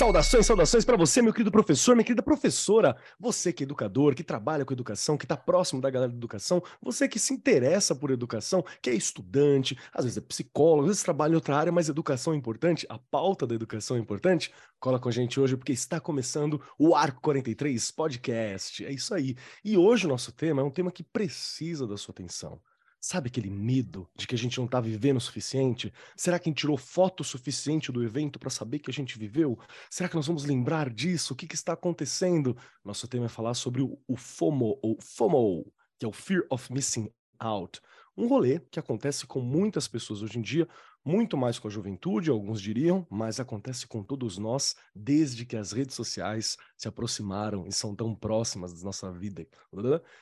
[0.00, 2.96] Saudações, saudações para você, meu querido professor, minha querida professora.
[3.18, 6.62] Você que é educador, que trabalha com educação, que está próximo da galera da educação,
[6.80, 11.02] você que se interessa por educação, que é estudante, às vezes é psicólogo, às vezes
[11.02, 14.50] trabalha em outra área, mas educação é importante, a pauta da educação é importante.
[14.78, 18.82] Cola com a gente hoje porque está começando o Arco 43 Podcast.
[18.86, 19.36] É isso aí.
[19.62, 22.58] E hoje o nosso tema é um tema que precisa da sua atenção.
[23.00, 25.90] Sabe aquele medo de que a gente não está vivendo o suficiente?
[26.14, 29.58] Será que a gente tirou foto suficiente do evento para saber que a gente viveu?
[29.88, 31.32] Será que nós vamos lembrar disso?
[31.32, 32.54] O que, que está acontecendo?
[32.84, 36.70] Nosso tema é falar sobre o, o FOMO, ou FOMO, que é o Fear of
[36.70, 37.80] Missing Out.
[38.14, 40.68] Um rolê que acontece com muitas pessoas hoje em dia,
[41.04, 45.72] muito mais com a juventude, alguns diriam, mas acontece com todos nós desde que as
[45.72, 49.46] redes sociais se aproximaram e são tão próximas da nossa vida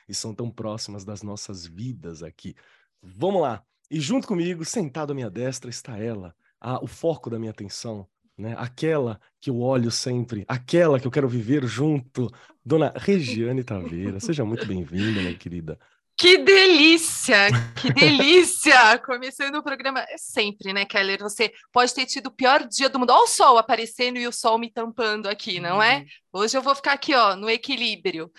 [0.07, 2.55] e são tão próximas das nossas vidas aqui.
[3.01, 3.63] Vamos lá.
[3.91, 8.07] E junto comigo, sentado à minha destra, está ela, a, o foco da minha atenção,
[8.37, 8.55] né?
[8.57, 12.31] Aquela que eu olho sempre, aquela que eu quero viver junto,
[12.63, 14.19] Dona Regiane Taveira.
[14.19, 15.77] Seja muito bem-vinda, minha querida.
[16.19, 17.47] Que delícia!
[17.79, 18.99] Que delícia!
[19.07, 21.19] Começando o programa é sempre, né, Keller?
[21.21, 23.13] Você pode ter tido o pior dia do mundo.
[23.13, 25.99] Olha o sol aparecendo e o sol me tampando aqui, não é?
[25.99, 26.41] Uhum.
[26.41, 28.29] Hoje eu vou ficar aqui, ó, no equilíbrio.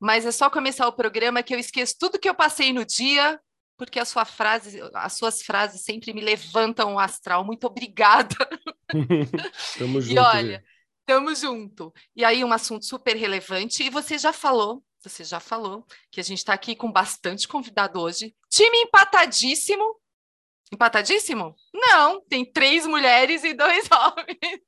[0.00, 3.38] Mas é só começar o programa que eu esqueço tudo que eu passei no dia,
[3.76, 7.44] porque a sua frase, as suas frases sempre me levantam o astral.
[7.44, 8.34] Muito obrigada.
[9.78, 10.12] Tamo junto.
[10.12, 10.64] E olha,
[11.08, 11.90] tamo junto.
[12.14, 16.24] E aí, um assunto super relevante, e você já falou você já falou que a
[16.24, 18.34] gente está aqui com bastante convidado hoje.
[18.50, 19.96] Time empatadíssimo.
[20.72, 21.54] Empatadíssimo?
[21.72, 24.60] Não, tem três mulheres e dois homens.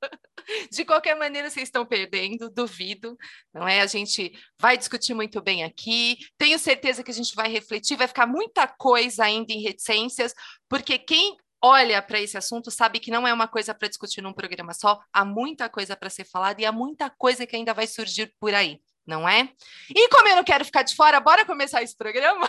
[0.70, 3.18] De qualquer maneira, vocês estão perdendo, duvido,
[3.52, 3.80] não é?
[3.80, 6.16] A gente vai discutir muito bem aqui.
[6.38, 10.32] Tenho certeza que a gente vai refletir, vai ficar muita coisa ainda em reticências,
[10.68, 14.32] porque quem olha para esse assunto sabe que não é uma coisa para discutir num
[14.32, 17.86] programa só, há muita coisa para ser falada e há muita coisa que ainda vai
[17.86, 19.48] surgir por aí não é?
[19.88, 22.48] E como eu não quero ficar de fora, bora começar esse programa?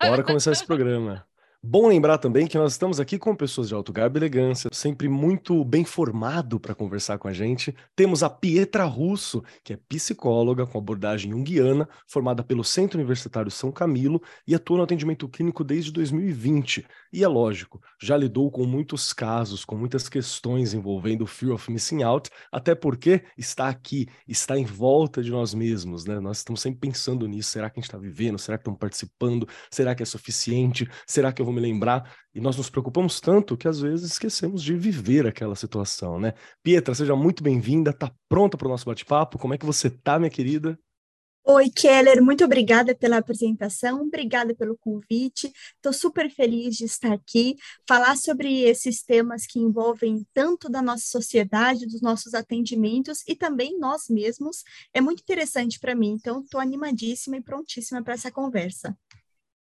[0.00, 1.26] Bora começar esse programa.
[1.62, 5.10] Bom lembrar também que nós estamos aqui com pessoas de alto garbo e elegância, sempre
[5.10, 7.76] muito bem formado para conversar com a gente.
[7.94, 13.70] Temos a Pietra Russo, que é psicóloga com abordagem junguiana, formada pelo Centro Universitário São
[13.70, 16.86] Camilo e atua no atendimento clínico desde 2020.
[17.12, 21.70] E é lógico, já lidou com muitos casos, com muitas questões envolvendo o fear of
[21.70, 26.20] missing out, até porque está aqui, está em volta de nós mesmos, né?
[26.20, 27.50] Nós estamos sempre pensando nisso.
[27.50, 28.38] Será que a gente está vivendo?
[28.38, 29.46] Será que estamos participando?
[29.70, 30.88] Será que é suficiente?
[31.06, 32.14] Será que eu vou me lembrar.
[32.34, 36.32] E nós nos preocupamos tanto que às vezes esquecemos de viver aquela situação, né?
[36.62, 39.38] Pietra, seja muito bem-vinda, tá pronta para o nosso bate-papo?
[39.38, 40.78] Como é que você tá, minha querida?
[41.42, 45.50] Oi, Keller, muito obrigada pela apresentação, obrigada pelo convite.
[45.74, 47.56] Estou super feliz de estar aqui,
[47.88, 53.78] falar sobre esses temas que envolvem tanto da nossa sociedade, dos nossos atendimentos e também
[53.78, 54.62] nós mesmos.
[54.94, 58.96] É muito interessante para mim, então estou animadíssima e prontíssima para essa conversa.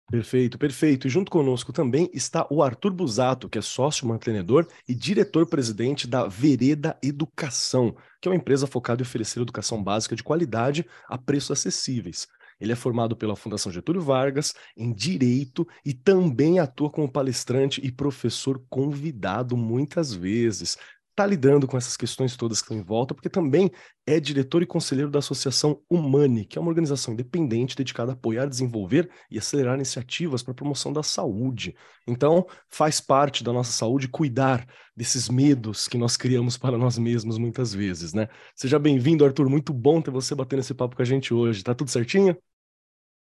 [0.10, 1.06] Perfeito, perfeito.
[1.06, 6.28] E junto conosco também está o Arthur Busato, que é sócio mantenedor e diretor-presidente da
[6.28, 11.52] Vereda Educação, que é uma empresa focada em oferecer educação básica de qualidade a preços
[11.52, 12.28] acessíveis.
[12.60, 17.92] Ele é formado pela Fundação Getúlio Vargas em Direito e também atua como palestrante e
[17.92, 20.76] professor convidado muitas vezes
[21.20, 23.70] está lidando com essas questões todas que estão em volta, porque também
[24.08, 28.46] é diretor e conselheiro da Associação Humane, que é uma organização independente dedicada a apoiar,
[28.46, 31.76] desenvolver e acelerar iniciativas para a promoção da saúde.
[32.08, 34.66] Então, faz parte da nossa saúde cuidar
[34.96, 38.30] desses medos que nós criamos para nós mesmos muitas vezes, né?
[38.56, 39.50] Seja bem-vindo, Arthur.
[39.50, 41.64] Muito bom ter você batendo esse papo com a gente hoje.
[41.64, 42.38] Tá tudo certinho?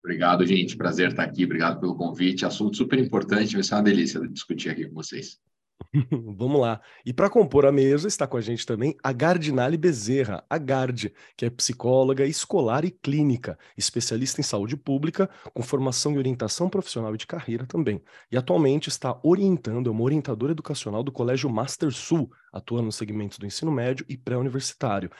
[0.02, 0.76] Obrigado, gente.
[0.76, 1.44] Prazer estar aqui.
[1.44, 2.44] Obrigado pelo convite.
[2.44, 3.54] Assunto super importante.
[3.54, 5.38] Vai ser uma delícia discutir aqui com vocês.
[6.36, 6.80] Vamos lá.
[7.04, 11.12] E para compor a mesa está com a gente também a Gardinale Bezerra, a Gard,
[11.36, 17.14] que é psicóloga escolar e clínica, especialista em saúde pública, com formação e orientação profissional
[17.14, 18.02] e de carreira também.
[18.30, 23.38] E atualmente está orientando, é uma orientadora educacional do Colégio Master Sul, atuando nos segmentos
[23.38, 25.10] do ensino médio e pré-universitário.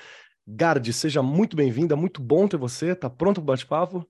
[0.47, 2.93] Gard, seja muito bem-vinda, muito bom ter você.
[2.93, 4.07] Está pronto para o bate-papo?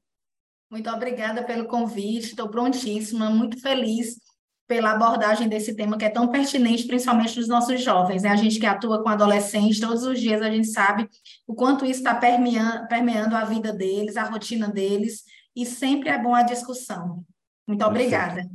[0.71, 4.17] Muito obrigada pelo convite, estou prontíssima, muito feliz
[4.67, 8.23] pela abordagem desse tema que é tão pertinente, principalmente dos nossos jovens.
[8.23, 8.31] Né?
[8.31, 11.09] A gente que atua com adolescentes, todos os dias a gente sabe
[11.47, 15.25] o quanto isso está permeando, permeando a vida deles, a rotina deles,
[15.55, 17.25] e sempre é bom a discussão.
[17.67, 18.49] Muito obrigada.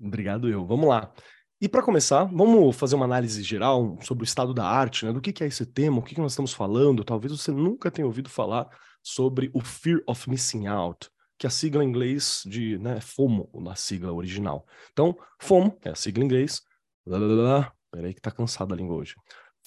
[0.00, 0.64] Obrigado eu.
[0.66, 1.12] Vamos lá.
[1.60, 5.12] E para começar, vamos fazer uma análise geral sobre o estado da arte, né?
[5.12, 7.04] Do que, que é esse tema, o que, que nós estamos falando.
[7.04, 8.66] Talvez você nunca tenha ouvido falar
[9.02, 11.10] sobre o Fear of Missing Out,
[11.40, 14.66] que a sigla em inglês de né, FOMO, na sigla original.
[14.92, 16.60] Então, FOMO é a sigla em inglês.
[17.06, 19.14] Blá, blá, blá, peraí que tá cansada a língua hoje.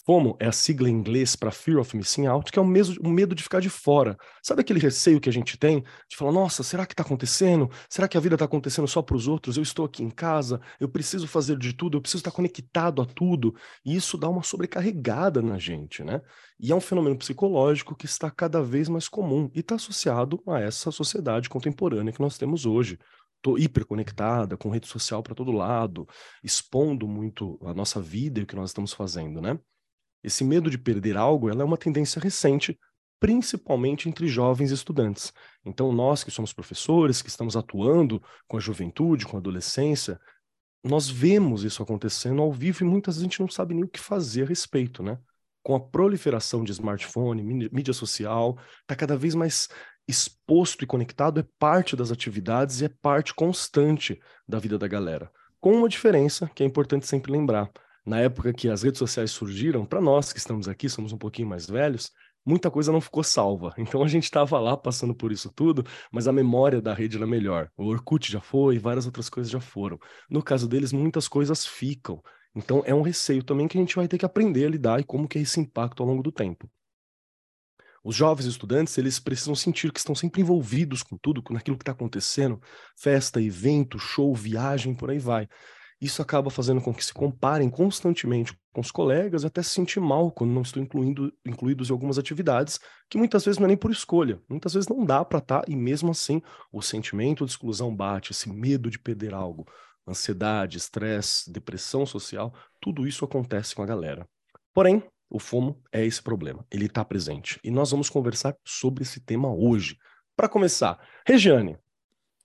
[0.06, 2.98] FOMO é a sigla em inglês para Fear of Missing Out, que é o, mesmo,
[3.02, 4.18] o medo de ficar de fora.
[4.42, 7.70] Sabe aquele receio que a gente tem de falar: nossa, será que está acontecendo?
[7.90, 9.56] Será que a vida está acontecendo só para os outros?
[9.56, 13.06] Eu estou aqui em casa, eu preciso fazer de tudo, eu preciso estar conectado a
[13.06, 13.56] tudo.
[13.86, 16.22] E isso dá uma sobrecarregada na gente, né?
[16.60, 20.60] E é um fenômeno psicológico que está cada vez mais comum e está associado a
[20.60, 23.00] essa sociedade contemporânea que nós temos hoje.
[23.38, 26.06] Estou hiperconectada, com rede social para todo lado,
[26.44, 29.58] expondo muito a nossa vida e o que nós estamos fazendo, né?
[30.24, 32.80] Esse medo de perder algo ela é uma tendência recente,
[33.20, 35.34] principalmente entre jovens estudantes.
[35.66, 40.20] Então, nós que somos professores, que estamos atuando com a juventude, com a adolescência,
[40.84, 43.88] nós vemos isso acontecendo ao vivo e muitas vezes a gente não sabe nem o
[43.88, 45.18] que fazer a respeito, né?
[45.62, 47.42] Com a proliferação de smartphone,
[47.72, 49.70] mídia social, está cada vez mais
[50.06, 55.32] exposto e conectado, é parte das atividades e é parte constante da vida da galera.
[55.62, 57.72] Com uma diferença que é importante sempre lembrar
[58.06, 61.48] na época que as redes sociais surgiram, para nós que estamos aqui, somos um pouquinho
[61.48, 62.12] mais velhos,
[62.46, 63.74] muita coisa não ficou salva.
[63.80, 67.28] Então a gente estava lá passando por isso tudo, mas a memória da rede era
[67.28, 67.70] melhor.
[67.78, 69.98] O Orkut já foi, várias outras coisas já foram.
[70.30, 72.22] No caso deles, muitas coisas ficam.
[72.56, 75.04] Então é um receio também que a gente vai ter que aprender a lidar e
[75.04, 76.70] como que é esse impacto ao longo do tempo.
[78.04, 81.84] Os jovens estudantes, eles precisam sentir que estão sempre envolvidos com tudo, com aquilo que
[81.84, 82.62] está acontecendo,
[82.98, 85.48] festa, evento, show, viagem, por aí vai.
[86.04, 90.02] Isso acaba fazendo com que se comparem constantemente com os colegas e até se sentir
[90.02, 92.78] mal quando não estão incluindo, incluídos em algumas atividades
[93.10, 95.66] que muitas vezes não é nem por escolha, muitas vezes não dá para estar tá,
[95.66, 96.42] e mesmo assim
[96.74, 99.66] o sentimento de exclusão bate, esse medo de perder algo,
[100.06, 104.28] ansiedade, estresse, depressão social, tudo isso acontece com a galera.
[104.74, 109.22] Porém, o FOMO é esse problema, ele está presente e nós vamos conversar sobre esse
[109.22, 109.98] tema hoje.
[110.36, 111.78] Para começar, Regiane,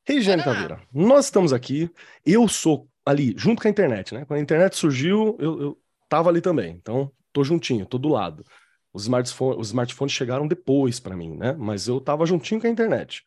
[0.07, 1.91] Regiane Caveira, nós estamos aqui,
[2.25, 4.25] eu sou ali, junto com a internet, né?
[4.27, 5.79] Quando a internet surgiu, eu, eu
[6.09, 6.75] tava ali também.
[6.75, 8.45] Então, tô juntinho, tô do lado.
[8.93, 11.53] Os smartphones, os smartphones chegaram depois para mim, né?
[11.59, 13.25] Mas eu tava juntinho com a internet.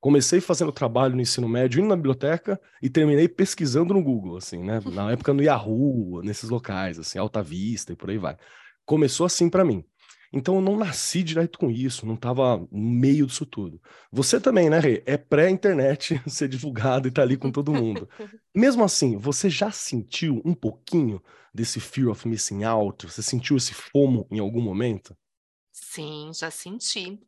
[0.00, 4.62] Comecei fazendo trabalho no ensino médio, indo na biblioteca e terminei pesquisando no Google, assim,
[4.62, 4.80] né?
[4.84, 8.36] Na época no Yahoo, nesses locais, assim, Alta Vista e por aí vai.
[8.84, 9.84] Começou assim para mim.
[10.32, 13.80] Então eu não nasci direto com isso, não estava no meio disso tudo.
[14.10, 15.02] Você também, né, Rê?
[15.04, 18.08] É pré-internet ser divulgado e tá ali com todo mundo.
[18.54, 23.06] Mesmo assim, você já sentiu um pouquinho desse fear of missing out?
[23.06, 25.14] Você sentiu esse fomo em algum momento?
[25.70, 27.18] Sim, já senti.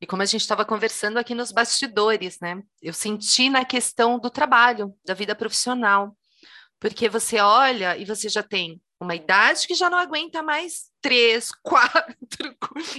[0.00, 2.62] E como a gente estava conversando aqui nos bastidores, né?
[2.82, 6.16] Eu senti na questão do trabalho, da vida profissional.
[6.78, 11.50] Porque você olha e você já tem uma idade que já não aguenta mais três,
[11.62, 12.14] quatro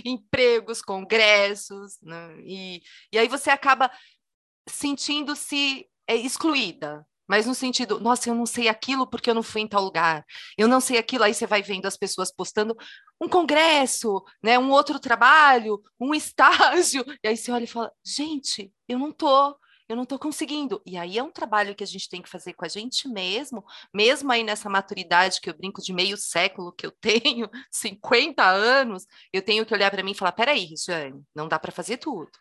[0.04, 2.36] empregos, congressos, né?
[2.44, 2.82] e,
[3.12, 3.92] e aí você acaba
[4.68, 9.62] sentindo-se é, excluída, mas no sentido, nossa, eu não sei aquilo porque eu não fui
[9.62, 10.26] em tal lugar,
[10.58, 12.76] eu não sei aquilo, aí você vai vendo as pessoas postando
[13.22, 18.74] um congresso, né, um outro trabalho, um estágio, e aí você olha e fala, gente,
[18.88, 19.56] eu não tô,
[19.92, 20.82] eu não estou conseguindo.
[20.86, 23.64] E aí é um trabalho que a gente tem que fazer com a gente mesmo,
[23.94, 29.06] mesmo aí nessa maturidade que eu brinco de meio século que eu tenho, 50 anos,
[29.34, 32.32] eu tenho que olhar para mim e falar: peraí, Jane, não dá para fazer tudo.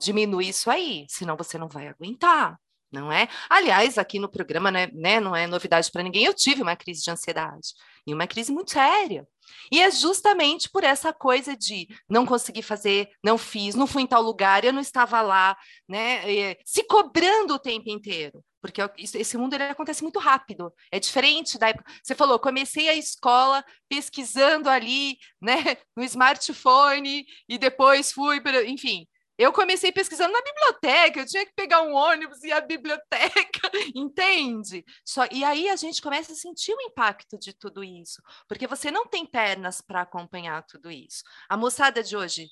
[0.00, 2.58] Diminui isso aí, senão você não vai aguentar
[2.92, 3.28] não é?
[3.48, 7.02] Aliás, aqui no programa, né, né não é novidade para ninguém, eu tive uma crise
[7.02, 7.74] de ansiedade,
[8.06, 9.26] e uma crise muito séria.
[9.70, 14.06] E é justamente por essa coisa de não conseguir fazer, não fiz, não fui em
[14.06, 15.56] tal lugar, eu não estava lá,
[15.88, 18.44] né, se cobrando o tempo inteiro.
[18.60, 21.90] Porque esse mundo ele acontece muito rápido, é diferente da época.
[22.02, 29.06] Você falou, comecei a escola pesquisando ali, né, no smartphone, e depois fui, enfim,
[29.40, 34.84] eu comecei pesquisando na biblioteca, eu tinha que pegar um ônibus e a biblioteca, entende?
[35.02, 38.90] Só, e aí a gente começa a sentir o impacto de tudo isso, porque você
[38.90, 41.22] não tem pernas para acompanhar tudo isso.
[41.48, 42.48] A moçada de hoje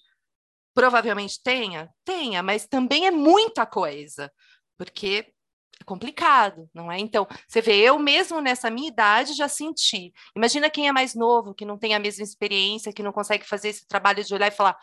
[0.75, 4.33] provavelmente tenha, tenha, mas também é muita coisa,
[4.79, 5.31] porque
[5.79, 6.99] é complicado, não é?
[6.99, 10.11] Então, você vê, eu mesmo nessa minha idade já senti.
[10.35, 13.69] Imagina quem é mais novo, que não tem a mesma experiência, que não consegue fazer
[13.69, 14.77] esse trabalho de olhar e falar: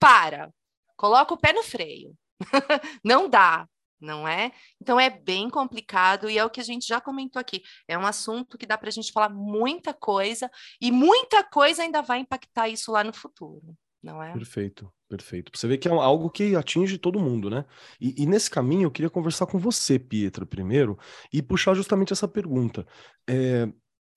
[0.00, 0.52] para,
[0.96, 2.14] coloca o pé no freio.
[3.04, 3.66] não dá,
[4.02, 4.52] não é?
[4.80, 7.62] Então é bem complicado e é o que a gente já comentou aqui.
[7.86, 12.02] É um assunto que dá para a gente falar muita coisa e muita coisa ainda
[12.02, 14.32] vai impactar isso lá no futuro, não é?
[14.32, 15.52] Perfeito, perfeito.
[15.54, 17.64] Você vê que é algo que atinge todo mundo, né?
[18.00, 20.98] E, e nesse caminho eu queria conversar com você, Pietro, primeiro,
[21.32, 22.86] e puxar justamente essa pergunta.
[23.28, 23.68] É,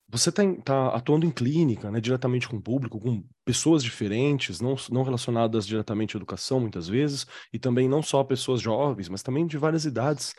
[0.07, 4.75] você está tá atuando em clínica, né, diretamente com o público, com pessoas diferentes, não,
[4.91, 9.47] não relacionadas diretamente à educação, muitas vezes, e também não só pessoas jovens, mas também
[9.47, 10.33] de várias idades.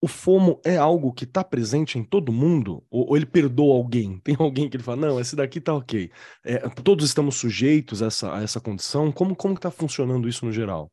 [0.00, 2.84] O FOMO é algo que está presente em todo mundo?
[2.88, 4.20] Ou, ou, ele perdoa alguém?
[4.22, 6.10] Tem alguém que ele fala, não, esse daqui tá ok.
[6.44, 9.10] É, todos estamos sujeitos a essa, a essa condição?
[9.10, 10.88] Como, como está funcionando isso no geral?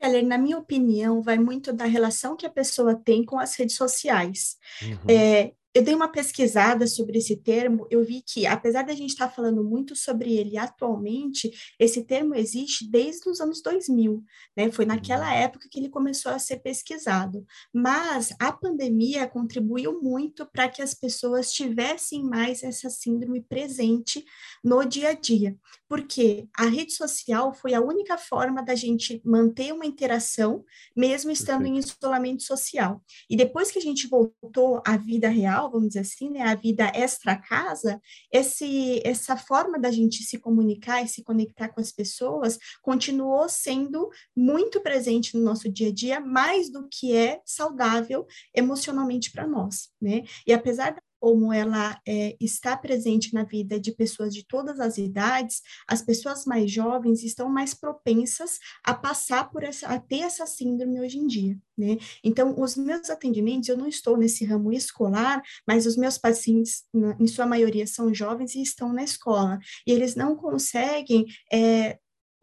[0.00, 3.76] Keller, na minha opinião, vai muito da relação que a pessoa tem com as redes
[3.76, 4.56] sociais.
[4.82, 4.98] Uhum.
[5.08, 9.28] É, eu dei uma pesquisada sobre esse termo, eu vi que, apesar da gente estar
[9.28, 14.24] tá falando muito sobre ele atualmente, esse termo existe desde os anos 2000,
[14.56, 14.70] né?
[14.72, 15.38] Foi naquela uhum.
[15.38, 17.46] época que ele começou a ser pesquisado.
[17.72, 24.24] Mas a pandemia contribuiu muito para que as pessoas tivessem mais essa síndrome presente
[24.64, 25.56] no dia a dia,
[25.88, 30.64] porque a rede social foi a única forma da gente manter uma interação,
[30.96, 31.76] mesmo estando Perfeito.
[31.76, 33.02] em isolamento social.
[33.28, 36.54] E depois que a gente voltou à vida real, social, vamos dizer assim, né, a
[36.54, 38.00] vida extra-casa,
[38.32, 44.08] esse, essa forma da gente se comunicar e se conectar com as pessoas continuou sendo
[44.34, 49.90] muito presente no nosso dia a dia, mais do que é saudável emocionalmente para nós,
[50.00, 50.22] né?
[50.46, 54.96] E apesar da como ela é, está presente na vida de pessoas de todas as
[54.96, 60.46] idades, as pessoas mais jovens estão mais propensas a passar por essa, a ter essa
[60.46, 61.98] síndrome hoje em dia, né?
[62.24, 66.84] Então, os meus atendimentos, eu não estou nesse ramo escolar, mas os meus pacientes,
[67.18, 71.98] em sua maioria, são jovens e estão na escola, e eles não conseguem é,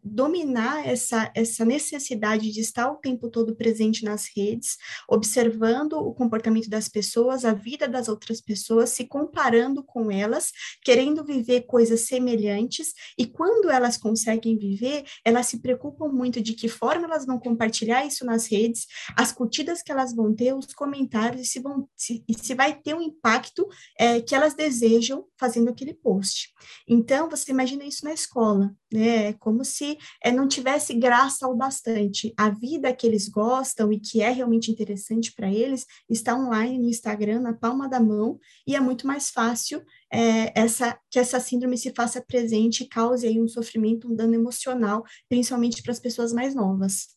[0.08, 4.76] dominar essa, essa necessidade de estar o tempo todo presente nas redes,
[5.08, 10.50] observando o comportamento das pessoas, a vida das outras pessoas, se comparando com elas,
[10.82, 16.68] querendo viver coisas semelhantes, e quando elas conseguem viver, elas se preocupam muito de que
[16.68, 18.86] forma elas vão compartilhar isso nas redes,
[19.16, 22.74] as curtidas que elas vão ter, os comentários, e se, vão, se, e se vai
[22.74, 26.50] ter um impacto é, que elas desejam fazendo aquele post.
[26.86, 29.28] Então, você imagina isso na escola, né?
[29.28, 32.32] É como se é, não tivesse graça o bastante.
[32.36, 36.88] A vida que eles gostam e que é realmente interessante para eles está online no
[36.88, 41.76] Instagram, na palma da mão, e é muito mais fácil é, essa, que essa síndrome
[41.76, 46.32] se faça presente e cause aí um sofrimento, um dano emocional, principalmente para as pessoas
[46.32, 47.08] mais novas.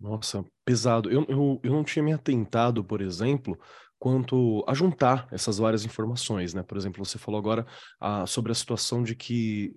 [0.00, 1.10] Nossa, pesado.
[1.10, 3.58] Eu, eu, eu não tinha me atentado, por exemplo,
[3.98, 6.62] quanto a juntar essas várias informações, né?
[6.62, 7.66] Por exemplo, você falou agora
[8.00, 9.74] ah, sobre a situação de que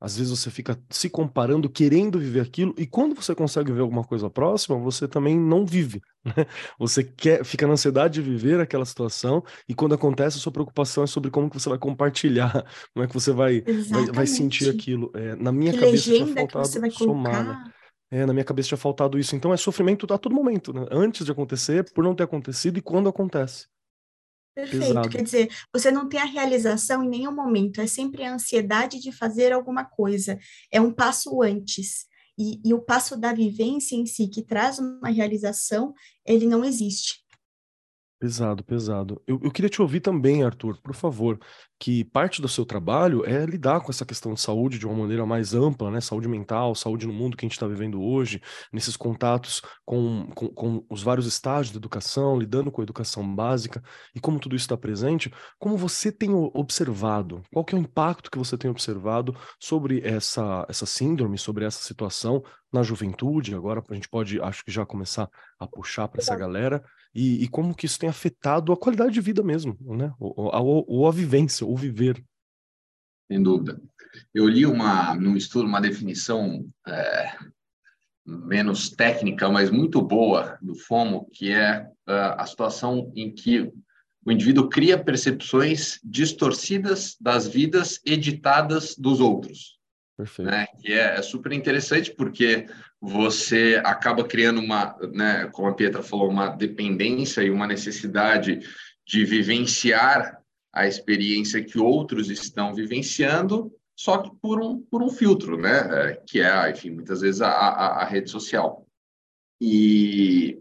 [0.00, 4.04] às vezes você fica se comparando, querendo viver aquilo, e quando você consegue ver alguma
[4.04, 6.00] coisa próxima, você também não vive.
[6.24, 6.46] Né?
[6.78, 11.04] Você quer, fica na ansiedade de viver aquela situação, e quando acontece, a sua preocupação
[11.04, 14.70] é sobre como que você vai compartilhar, como é que você vai, vai, vai, sentir
[14.70, 15.12] aquilo.
[15.14, 17.70] É, na minha que cabeça tinha faltado que somar.
[18.10, 19.36] É, na minha cabeça tinha faltado isso.
[19.36, 20.86] Então é sofrimento a todo momento, né?
[20.90, 23.66] Antes de acontecer, por não ter acontecido e quando acontece.
[24.54, 24.86] Perfeito.
[24.86, 25.08] Pesado.
[25.08, 29.10] Quer dizer, você não tem a realização em nenhum momento, é sempre a ansiedade de
[29.10, 30.38] fazer alguma coisa,
[30.70, 32.06] é um passo antes.
[32.38, 35.94] E, e o passo da vivência em si, que traz uma realização,
[36.26, 37.24] ele não existe.
[38.18, 39.22] Pesado, pesado.
[39.26, 41.38] Eu, eu queria te ouvir também, Arthur, por favor,
[41.78, 45.26] que parte do seu trabalho é lidar com essa questão de saúde de uma maneira
[45.26, 46.00] mais ampla, né?
[46.00, 48.40] Saúde mental, saúde no mundo que a gente está vivendo hoje,
[48.72, 53.82] nesses contatos com, com, com, os vários estágios da educação, lidando com a educação básica
[54.14, 55.32] e como tudo isso está presente.
[55.58, 57.42] Como você tem observado?
[57.52, 61.82] Qual que é o impacto que você tem observado sobre essa, essa síndrome, sobre essa
[61.82, 63.54] situação na juventude?
[63.54, 65.28] Agora a gente pode, acho que já começar
[65.58, 66.82] a puxar para essa galera
[67.14, 70.12] e, e, como que isso tem afetado a qualidade de vida mesmo, né?
[70.18, 72.22] Ou, ou, ou a vivência, o viver.
[73.30, 73.80] Sem dúvida.
[74.32, 77.36] Eu li uma, num estudo uma definição é,
[78.24, 83.70] menos técnica, mas muito boa do FOMO, que é uh, a situação em que
[84.24, 89.78] o indivíduo cria percepções distorcidas das vidas editadas dos outros.
[90.16, 90.50] Perfeito.
[90.50, 90.66] Né?
[90.80, 92.66] Que é, é, super interessante porque
[93.00, 98.60] você acaba criando uma, né, como a Pietra falou, uma dependência e uma necessidade
[99.06, 100.38] de vivenciar
[100.74, 105.78] a experiência que outros estão vivenciando, só que por um, por um filtro, né?
[105.78, 108.84] É, que é, enfim, muitas vezes a, a, a rede social.
[109.60, 110.58] E,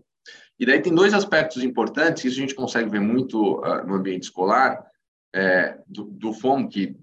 [0.59, 4.23] e daí tem dois aspectos importantes, isso a gente consegue ver muito uh, no ambiente
[4.23, 4.85] escolar,
[5.33, 6.95] é, do, do FOMO, que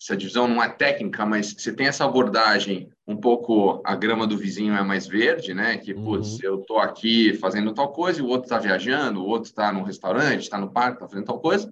[0.00, 4.36] essa divisão não é técnica, mas você tem essa abordagem um pouco a grama do
[4.36, 5.76] vizinho é mais verde, né?
[5.76, 6.04] Que, uhum.
[6.04, 9.72] putz, eu tô aqui fazendo tal coisa e o outro está viajando, o outro está
[9.72, 11.70] no restaurante, está no parque, está fazendo tal coisa.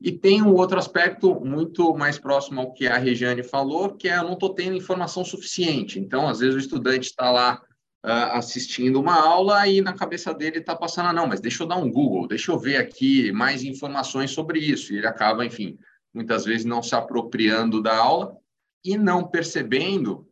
[0.00, 4.18] E tem um outro aspecto muito mais próximo ao que a Regiane falou, que é
[4.18, 5.98] eu não estou tendo informação suficiente.
[5.98, 7.62] Então, às vezes, o estudante está lá
[8.04, 11.66] uh, assistindo uma aula e na cabeça dele está passando, ah, não, mas deixa eu
[11.66, 14.92] dar um Google, deixa eu ver aqui mais informações sobre isso.
[14.92, 15.78] E ele acaba, enfim,
[16.12, 18.36] muitas vezes não se apropriando da aula
[18.84, 20.28] e não percebendo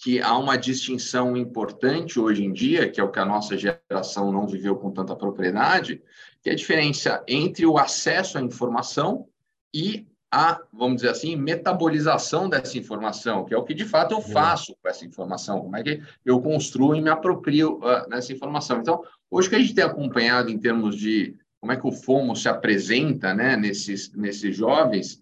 [0.00, 4.30] que há uma distinção importante hoje em dia, que é o que a nossa geração
[4.30, 6.00] não viveu com tanta propriedade,
[6.42, 9.26] que é a diferença entre o acesso à informação
[9.74, 14.20] e a, vamos dizer assim, metabolização dessa informação, que é o que de fato eu
[14.20, 18.78] faço com essa informação, como é que eu construo e me aproprio uh, nessa informação.
[18.78, 22.36] Então, hoje que a gente tem acompanhado em termos de como é que o FOMO
[22.36, 25.20] se apresenta né, nesses, nesses jovens,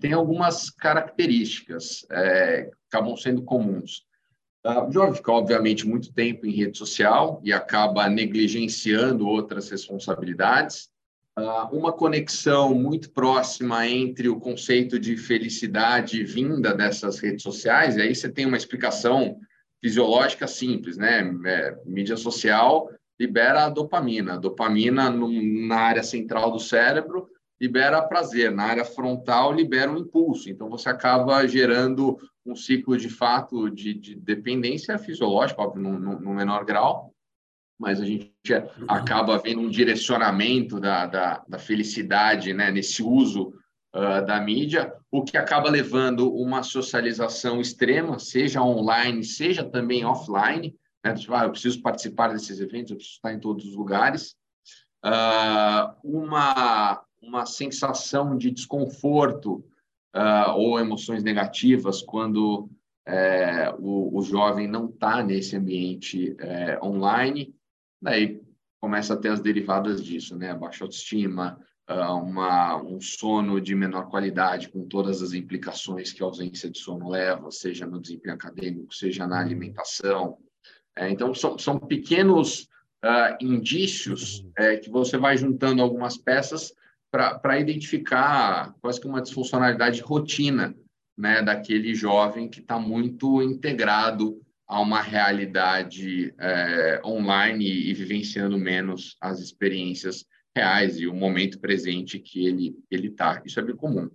[0.00, 4.06] tem algumas características é, acabam sendo comuns.
[4.66, 10.88] Uh, o jovem fica, obviamente, muito tempo em rede social e acaba negligenciando outras responsabilidades.
[11.38, 18.02] Uh, uma conexão muito próxima entre o conceito de felicidade vinda dessas redes sociais, e
[18.02, 19.38] aí você tem uma explicação
[19.80, 21.20] fisiológica simples, né?
[21.46, 24.34] É, mídia social libera a dopamina.
[24.34, 27.28] A dopamina na área central do cérebro
[27.60, 30.48] libera prazer, na área frontal libera um impulso.
[30.48, 36.20] Então você acaba gerando um ciclo de fato de, de dependência fisiológica, óbvio, no, no,
[36.20, 37.12] no, menor grau,
[37.78, 38.32] mas a gente
[38.88, 43.52] acaba vendo um direcionamento da, da, da felicidade né, nesse uso
[43.94, 50.74] uh, da mídia, o que acaba levando uma socialização extrema, seja online, seja também offline.
[51.04, 51.14] Né?
[51.14, 54.36] Tipo, ah, eu preciso participar desses eventos, eu preciso estar em todos os lugares.
[55.04, 59.64] Uh, uma, uma sensação de desconforto
[60.14, 62.68] uh, ou emoções negativas quando
[63.06, 67.54] é, o, o, jovem não está nesse ambiente é, online,
[68.02, 68.38] daí
[68.78, 70.54] começa a ter as derivadas disso, né?
[70.54, 71.58] Baixa autoestima,
[71.90, 76.78] uh, uma, um sono de menor qualidade, com todas as implicações que a ausência de
[76.78, 80.36] sono leva, seja no desempenho acadêmico, seja na alimentação.
[80.94, 82.68] É, então, são, são pequenos
[83.04, 84.52] uh, indícios uhum.
[84.58, 86.72] é, que você vai juntando algumas peças
[87.10, 90.74] para identificar quase que uma disfuncionalidade rotina
[91.16, 98.58] né, daquele jovem que está muito integrado a uma realidade é, online e, e, vivenciando
[98.58, 103.42] menos as experiências reais e o momento presente que ele ele está.
[103.44, 104.10] Isso é bem comum.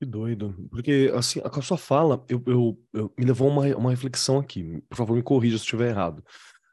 [0.00, 0.54] Que doido.
[0.70, 4.82] Porque, assim, a sua fala eu, eu, eu me levou a uma, uma reflexão aqui.
[4.88, 6.24] Por favor, me corrija se estiver errado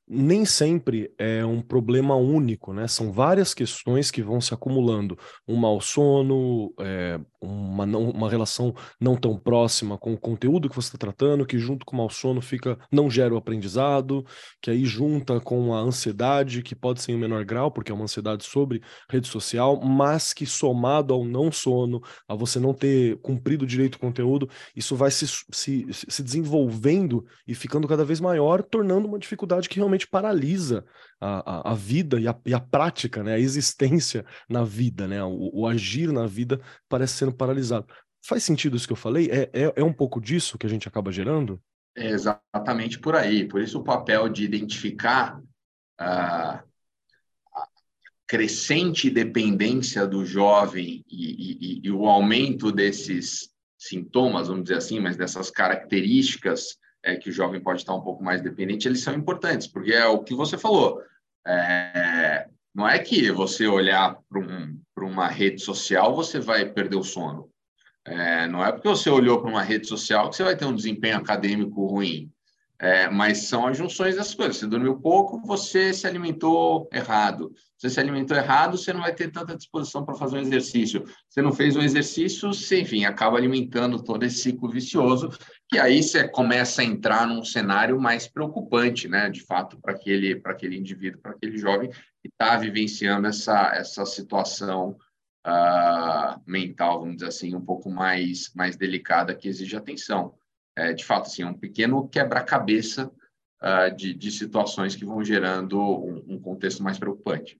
[0.09, 2.87] nem sempre é um problema único, né?
[2.87, 5.17] São várias questões que vão se acumulando.
[5.47, 10.75] Um mau sono, é, uma, não, uma relação não tão próxima com o conteúdo que
[10.75, 14.25] você está tratando, que junto com o mau sono fica, não gera o aprendizado,
[14.59, 18.05] que aí junta com a ansiedade, que pode ser em menor grau, porque é uma
[18.05, 23.65] ansiedade sobre rede social, mas que somado ao não sono, a você não ter cumprido
[23.65, 29.07] direito o conteúdo, isso vai se, se, se desenvolvendo e ficando cada vez maior, tornando
[29.07, 30.85] uma dificuldade que realmente paralisa
[31.19, 33.33] a, a, a vida e a, e a prática, né?
[33.33, 35.23] a existência na vida, né?
[35.23, 37.87] o, o agir na vida parece sendo paralisado.
[38.25, 39.29] Faz sentido isso que eu falei?
[39.31, 41.61] É, é, é um pouco disso que a gente acaba gerando?
[41.95, 43.47] É exatamente por aí.
[43.47, 45.41] Por isso o papel de identificar
[45.97, 46.63] a
[48.29, 55.17] crescente dependência do jovem e, e, e, o aumento desses sintomas, vamos dizer assim, mas
[55.17, 59.67] dessas características é, que o jovem pode estar um pouco mais dependente, eles são importantes,
[59.67, 61.01] porque é o que você falou.
[61.45, 67.03] É, não é que você olhar para um, uma rede social, você vai perder o
[67.03, 67.49] sono.
[68.05, 70.75] É, não é porque você olhou para uma rede social que você vai ter um
[70.75, 72.31] desempenho acadêmico ruim.
[72.81, 74.55] É, mas são as junções das coisas.
[74.55, 77.51] Você dormiu pouco, você se alimentou errado.
[77.77, 81.03] Você se alimentou errado, você não vai ter tanta disposição para fazer um exercício.
[81.27, 85.29] Você não fez um exercício, você, enfim, acaba alimentando todo esse ciclo vicioso,
[85.69, 90.41] que aí você começa a entrar num cenário mais preocupante, né, de fato, para aquele,
[90.43, 94.97] aquele indivíduo, para aquele jovem que está vivenciando essa, essa situação
[95.45, 100.33] uh, mental, vamos dizer assim, um pouco mais, mais delicada, que exige atenção
[100.75, 103.11] é, de fato, assim, um pequeno quebra-cabeça
[103.61, 107.59] uh, de, de situações que vão gerando um, um contexto mais preocupante.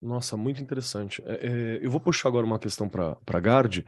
[0.00, 1.22] Nossa, muito interessante.
[1.26, 3.84] É, é, eu vou puxar agora uma questão para Gard,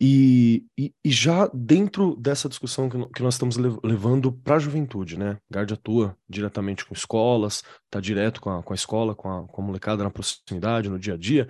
[0.00, 5.18] e, e, e, já dentro dessa discussão que, que nós estamos levando para a juventude,
[5.18, 5.38] né?
[5.50, 9.62] Gard atua diretamente com escolas, está direto com a, com a escola, com a, com
[9.62, 11.48] a molecada na proximidade, no dia a dia,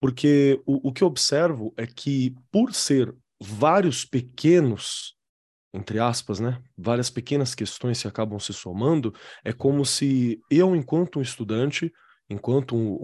[0.00, 5.16] porque o, o que eu observo é que, por ser vários pequenos
[5.76, 6.58] entre aspas, né?
[6.76, 11.92] Várias pequenas questões que acabam se somando, é como se eu, enquanto um estudante,
[12.30, 12.94] enquanto um,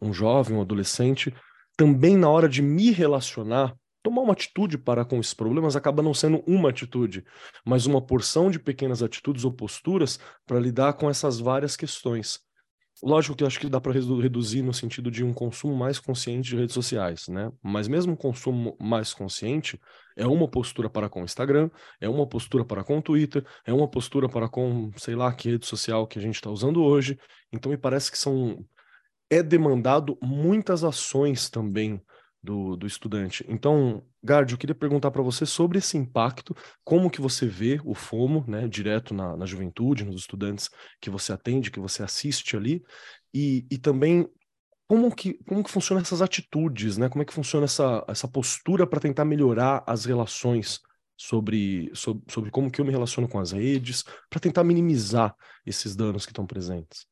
[0.00, 1.34] um, um jovem, um adolescente,
[1.76, 6.12] também na hora de me relacionar, tomar uma atitude para com esses problemas acaba não
[6.12, 7.24] sendo uma atitude,
[7.64, 12.38] mas uma porção de pequenas atitudes ou posturas para lidar com essas várias questões.
[13.02, 16.50] Lógico que eu acho que dá para reduzir no sentido de um consumo mais consciente
[16.50, 17.50] de redes sociais, né?
[17.62, 19.80] Mas mesmo um consumo mais consciente
[20.16, 23.72] é uma postura para com o Instagram, é uma postura para com o Twitter, é
[23.72, 27.18] uma postura para com, sei lá, que rede social que a gente está usando hoje.
[27.50, 28.64] Então me parece que são
[29.30, 32.00] é demandado muitas ações também
[32.44, 33.44] do, do estudante.
[33.48, 36.54] Então, Gard, eu queria perguntar para você sobre esse impacto,
[36.84, 40.68] como que você vê o FOMO, né, direto na, na juventude, nos estudantes
[41.00, 42.84] que você atende, que você assiste ali,
[43.32, 44.28] e, e também
[44.86, 47.08] como que, como que funcionam essas atitudes, né?
[47.08, 50.80] Como é que funciona essa, essa postura para tentar melhorar as relações
[51.16, 55.96] sobre, sobre, sobre como que eu me relaciono com as redes, para tentar minimizar esses
[55.96, 57.06] danos que estão presentes?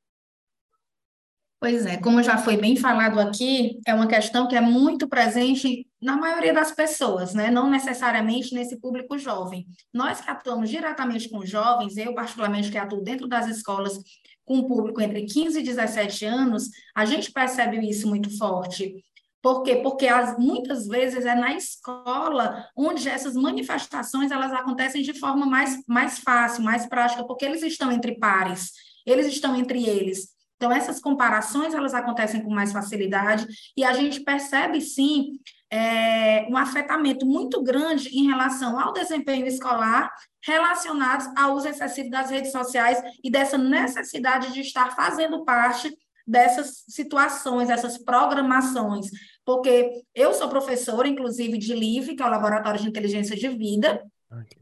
[1.63, 5.87] Pois é, como já foi bem falado aqui, é uma questão que é muito presente
[6.03, 7.53] na maioria das pessoas, né?
[7.53, 9.65] Não necessariamente nesse público jovem.
[9.95, 13.97] Nós que atuamos diretamente com jovens, eu particularmente que atuo dentro das escolas
[14.45, 18.97] com público entre 15 e 17 anos, a gente percebe isso muito forte.
[19.41, 19.77] Por quê?
[19.77, 25.81] Porque as, muitas vezes é na escola onde essas manifestações elas acontecem de forma mais,
[25.87, 28.73] mais fácil, mais prática, porque eles estão entre pares,
[29.07, 30.42] eles estão entre eles.
[30.63, 36.57] Então, essas comparações, elas acontecem com mais facilidade e a gente percebe, sim, é, um
[36.57, 40.09] afetamento muito grande em relação ao desempenho escolar
[40.47, 45.93] relacionados ao uso excessivo das redes sociais e dessa necessidade de estar fazendo parte
[46.25, 49.07] dessas situações, essas programações,
[49.45, 54.01] porque eu sou professora, inclusive, de LIVE, que é o Laboratório de Inteligência de Vida,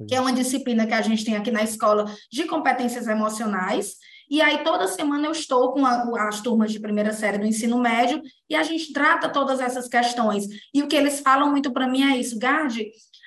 [0.08, 3.96] que é uma disciplina que a gente tem aqui na escola de competências emocionais,
[4.30, 7.80] e aí, toda semana eu estou com a, as turmas de primeira série do ensino
[7.80, 10.44] médio e a gente trata todas essas questões.
[10.72, 12.80] E o que eles falam muito para mim é isso, Gard,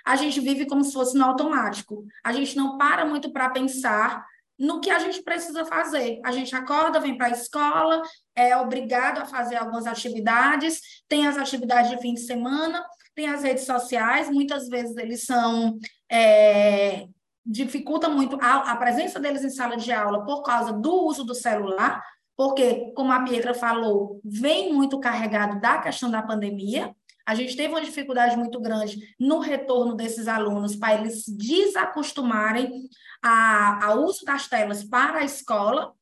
[0.06, 2.06] a gente vive como se fosse no automático.
[2.24, 4.26] A gente não para muito para pensar
[4.58, 6.22] no que a gente precisa fazer.
[6.24, 8.02] A gente acorda, vem para a escola,
[8.34, 12.82] é obrigado a fazer algumas atividades, tem as atividades de fim de semana,
[13.14, 15.78] tem as redes sociais, muitas vezes eles são
[16.10, 17.08] é,
[17.46, 21.36] dificulta muito a, a presença deles em sala de aula por causa do uso do
[21.36, 22.04] celular,
[22.36, 26.96] porque, como a Pietra falou, vem muito carregado da questão da pandemia.
[27.26, 32.90] A gente teve uma dificuldade muito grande no retorno desses alunos para eles desacostumarem
[33.22, 35.94] a, ao uso das telas para a escola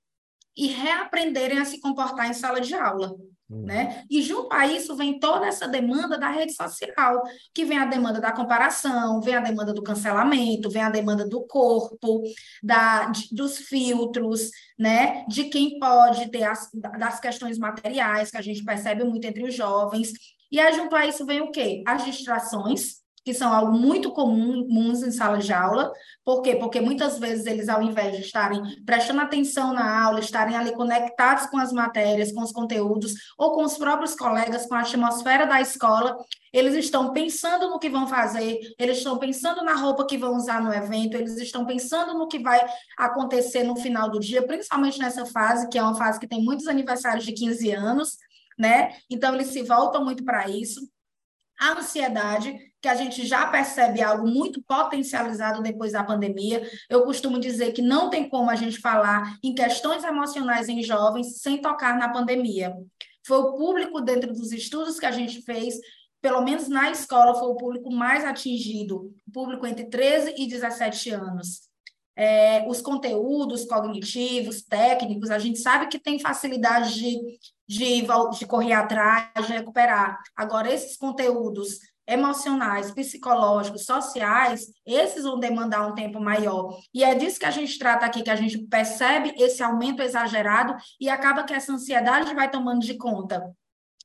[0.55, 3.15] e reaprenderem a se comportar em sala de aula.
[3.51, 3.65] Hum.
[3.65, 4.05] Né?
[4.09, 7.21] E junto a isso vem toda essa demanda da rede social,
[7.53, 11.45] que vem a demanda da comparação, vem a demanda do cancelamento, vem a demanda do
[11.45, 12.23] corpo,
[12.63, 15.25] da, de, dos filtros, né?
[15.27, 19.53] de quem pode ter as, das questões materiais, que a gente percebe muito entre os
[19.53, 20.13] jovens.
[20.49, 21.83] E aí, junto a isso, vem o quê?
[21.85, 25.91] As distrações, que são algo muito comuns em sala de aula.
[26.25, 26.55] Por quê?
[26.55, 31.45] Porque muitas vezes eles, ao invés de estarem prestando atenção na aula, estarem ali conectados
[31.47, 35.61] com as matérias, com os conteúdos, ou com os próprios colegas, com a atmosfera da
[35.61, 36.17] escola,
[36.51, 40.61] eles estão pensando no que vão fazer, eles estão pensando na roupa que vão usar
[40.61, 42.59] no evento, eles estão pensando no que vai
[42.97, 46.67] acontecer no final do dia, principalmente nessa fase, que é uma fase que tem muitos
[46.67, 48.17] aniversários de 15 anos,
[48.59, 48.95] né?
[49.09, 50.90] Então, eles se voltam muito para isso.
[51.61, 56.67] A ansiedade, que a gente já percebe algo muito potencializado depois da pandemia.
[56.89, 61.39] Eu costumo dizer que não tem como a gente falar em questões emocionais em jovens
[61.39, 62.73] sem tocar na pandemia.
[63.23, 65.75] Foi o público, dentro dos estudos que a gente fez,
[66.19, 71.11] pelo menos na escola, foi o público mais atingido, o público entre 13 e 17
[71.11, 71.70] anos.
[72.15, 77.17] É, os conteúdos cognitivos, técnicos, a gente sabe que tem facilidade de,
[77.67, 80.19] de, de correr atrás, de recuperar.
[80.35, 86.77] Agora, esses conteúdos emocionais, psicológicos, sociais, esses vão demandar um tempo maior.
[86.93, 90.75] E é disso que a gente trata aqui, que a gente percebe esse aumento exagerado
[90.99, 93.41] e acaba que essa ansiedade vai tomando de conta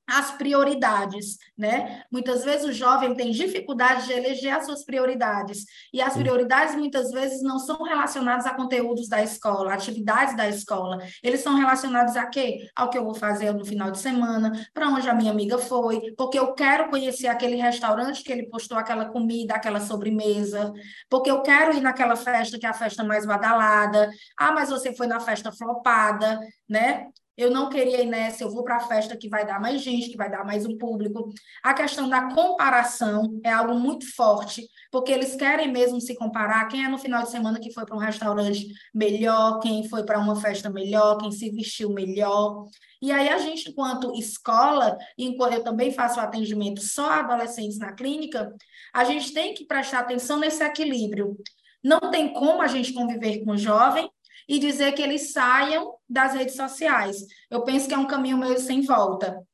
[0.08, 2.02] as prioridades, né?
[2.10, 7.10] Muitas vezes o jovem tem dificuldade de eleger as suas prioridades, e as prioridades muitas
[7.10, 10.98] vezes não são relacionadas a conteúdos da escola, atividades da escola.
[11.22, 12.68] Eles são relacionados a quê?
[12.74, 16.14] Ao que eu vou fazer no final de semana, para onde a minha amiga foi,
[16.16, 20.72] porque eu quero conhecer aquele restaurante que ele postou aquela comida, aquela sobremesa,
[21.10, 24.10] porque eu quero ir naquela festa que é a festa mais badalada.
[24.38, 26.38] Ah, mas você foi na festa flopada,
[26.68, 27.08] né?
[27.36, 30.08] Eu não queria ir nessa, eu vou para a festa que vai dar mais gente,
[30.08, 31.32] que vai dar mais um público.
[31.62, 36.66] A questão da comparação é algo muito forte, porque eles querem mesmo se comparar.
[36.68, 40.18] Quem é no final de semana que foi para um restaurante melhor, quem foi para
[40.18, 42.64] uma festa melhor, quem se vestiu melhor.
[43.02, 47.92] E aí a gente, enquanto escola, enquanto eu também faço atendimento só a adolescentes na
[47.92, 48.54] clínica,
[48.94, 51.36] a gente tem que prestar atenção nesse equilíbrio.
[51.84, 54.10] Não tem como a gente conviver com o jovem
[54.48, 57.24] e dizer que eles saiam das redes sociais.
[57.50, 59.44] Eu penso que é um caminho meio sem volta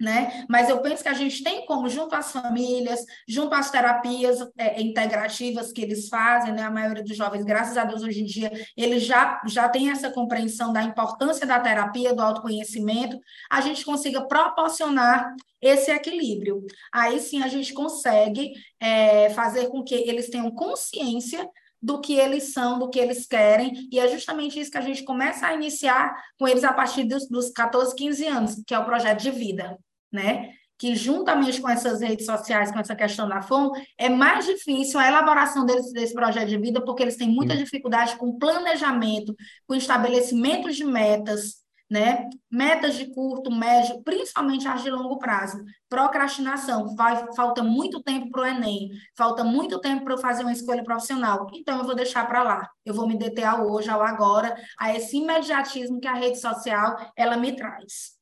[0.00, 0.44] né?
[0.48, 4.80] Mas eu penso que a gente tem como, junto às famílias, junto às terapias é,
[4.80, 6.62] integrativas que eles fazem, né?
[6.62, 10.10] A maioria dos jovens, graças a Deus, hoje em dia, eles já, já têm essa
[10.10, 13.18] compreensão da importância da terapia, do autoconhecimento,
[13.50, 16.64] a gente consiga proporcionar esse equilíbrio.
[16.92, 21.48] Aí sim a gente consegue é, fazer com que eles tenham consciência
[21.80, 25.04] do que eles são, do que eles querem, e é justamente isso que a gente
[25.04, 28.84] começa a iniciar com eles a partir dos, dos 14, 15 anos, que é o
[28.84, 29.78] projeto de vida
[30.12, 30.50] né?
[30.78, 35.08] Que juntamente com essas redes sociais, com essa questão da fome, é mais difícil a
[35.08, 39.34] elaboração deles, desse projeto de vida, porque eles têm muita dificuldade com planejamento,
[39.66, 41.56] com estabelecimento de metas,
[41.90, 42.28] né?
[42.50, 45.64] Metas de curto, médio, principalmente as de longo prazo.
[45.88, 50.52] Procrastinação, vai, falta muito tempo para o Enem, falta muito tempo para eu fazer uma
[50.52, 51.46] escolha profissional.
[51.54, 52.68] Então, eu vou deixar para lá.
[52.84, 56.96] Eu vou me deter ao hoje, ao agora, a esse imediatismo que a rede social
[57.16, 58.18] ela me traz.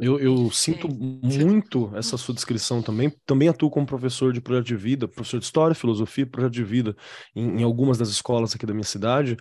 [0.00, 3.12] Eu, eu sinto muito essa sua descrição também.
[3.26, 6.96] Também atuo como professor de projeto de vida, professor de história, filosofia, projeto de vida
[7.34, 9.36] em, em algumas das escolas aqui da minha cidade.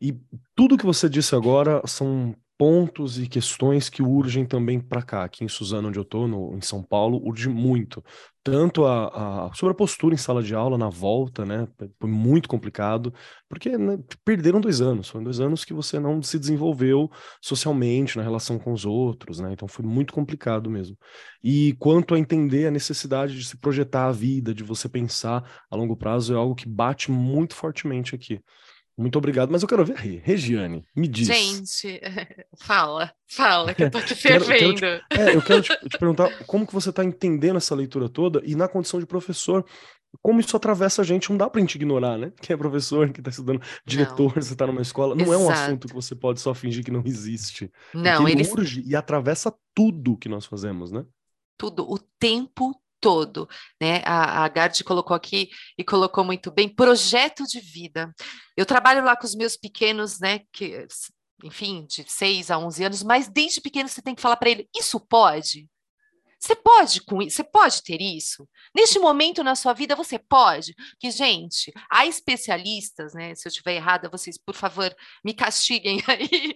[0.00, 0.20] E
[0.54, 5.24] tudo que você disse agora são pontos e questões que urgem também para cá.
[5.24, 8.02] Aqui em Suzano, onde eu estou, em São Paulo, urge muito.
[8.44, 11.66] Tanto a, a, sobre a postura em sala de aula, na volta, né?
[12.00, 13.12] Foi muito complicado,
[13.48, 15.08] porque né, perderam dois anos.
[15.08, 17.10] Foram dois anos que você não se desenvolveu
[17.40, 19.52] socialmente, na relação com os outros, né?
[19.52, 20.96] Então foi muito complicado mesmo.
[21.42, 25.76] E quanto a entender a necessidade de se projetar a vida, de você pensar a
[25.76, 28.40] longo prazo, é algo que bate muito fortemente aqui.
[28.96, 30.20] Muito obrigado, mas eu quero ver aí.
[30.22, 31.26] Regiane, me diz.
[31.26, 32.00] Gente,
[32.58, 34.80] fala, fala, que eu tô aqui fervendo.
[34.80, 37.74] quero, quero te, é, eu quero te, te, perguntar como que você está entendendo essa
[37.74, 39.64] leitura toda e na condição de professor,
[40.20, 42.32] como isso atravessa a gente, não dá pra gente ignorar, né?
[42.40, 44.42] Quem é professor, que está estudando, diretor, não.
[44.42, 45.42] você está numa escola, não Exato.
[45.42, 47.70] é um assunto que você pode só fingir que não existe.
[47.94, 51.04] Não, ele urge e atravessa tudo que nós fazemos, né?
[51.56, 53.48] Tudo, o tempo todo,
[53.80, 54.00] né?
[54.06, 58.14] A, a colocou aqui e colocou muito bem, projeto de vida.
[58.56, 60.40] Eu trabalho lá com os meus pequenos, né?
[60.52, 60.86] Que,
[61.44, 64.68] enfim, de 6 a 11 anos, mas desde pequeno você tem que falar para ele:
[64.74, 65.68] isso pode?
[66.38, 68.48] Você pode com isso, você pode ter isso.
[68.74, 70.74] Neste momento na sua vida você pode.
[70.98, 73.34] Que gente, há especialistas, né?
[73.34, 76.54] Se eu estiver errada, vocês por favor me castiguem aí,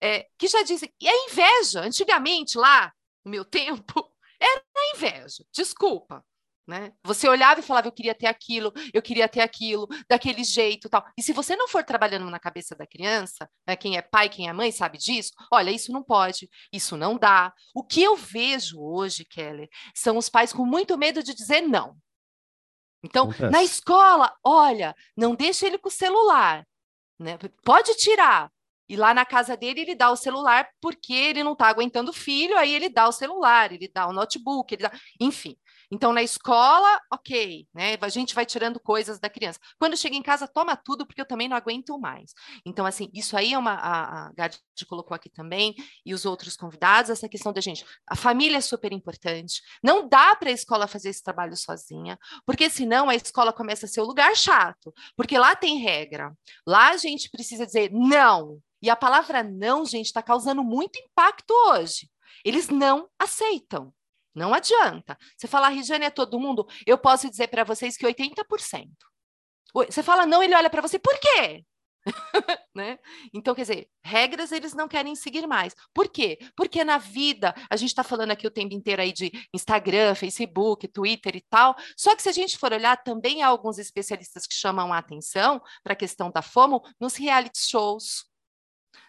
[0.00, 0.92] é, que já dizem.
[1.00, 2.92] E a inveja, antigamente lá
[3.24, 4.15] no meu tempo,
[4.46, 4.62] era
[4.94, 6.24] inveja, desculpa.
[6.66, 6.92] Né?
[7.04, 11.06] Você olhava e falava, eu queria ter aquilo, eu queria ter aquilo, daquele jeito tal.
[11.16, 14.48] E se você não for trabalhando na cabeça da criança, né, quem é pai, quem
[14.48, 17.52] é mãe sabe disso, olha, isso não pode, isso não dá.
[17.72, 21.96] O que eu vejo hoje, Kelly, são os pais com muito medo de dizer não.
[23.00, 23.52] Então, Acontece.
[23.52, 26.66] na escola, olha, não deixa ele com o celular.
[27.16, 27.38] Né?
[27.64, 28.50] Pode tirar,
[28.88, 32.14] e lá na casa dele, ele dá o celular porque ele não está aguentando o
[32.14, 34.92] filho, aí ele dá o celular, ele dá o notebook, ele dá...
[35.20, 35.56] enfim.
[35.90, 37.96] Então, na escola, ok, né?
[38.00, 39.60] A gente vai tirando coisas da criança.
[39.78, 42.32] Quando chega em casa, toma tudo, porque eu também não aguento mais.
[42.64, 43.74] Então, assim, isso aí é uma.
[43.74, 47.84] A, a Gadi colocou aqui também, e os outros convidados, essa questão da gente.
[48.06, 49.62] A família é super importante.
[49.82, 53.88] Não dá para a escola fazer esse trabalho sozinha, porque senão a escola começa a
[53.88, 56.32] ser o lugar chato, porque lá tem regra.
[56.66, 58.60] Lá a gente precisa dizer não.
[58.82, 62.10] E a palavra não, gente, está causando muito impacto hoje.
[62.44, 63.92] Eles não aceitam.
[64.34, 65.16] Não adianta.
[65.36, 68.88] Você falar, Regiane, é todo mundo, eu posso dizer para vocês que 80%.
[69.74, 71.64] Você fala não, ele olha para você, por quê?
[72.74, 72.98] né?
[73.32, 75.74] Então, quer dizer, regras eles não querem seguir mais.
[75.92, 76.38] Por quê?
[76.54, 80.86] Porque na vida, a gente está falando aqui o tempo inteiro aí de Instagram, Facebook,
[80.88, 84.54] Twitter e tal, só que se a gente for olhar, também há alguns especialistas que
[84.54, 88.24] chamam a atenção para a questão da FOMO nos reality shows,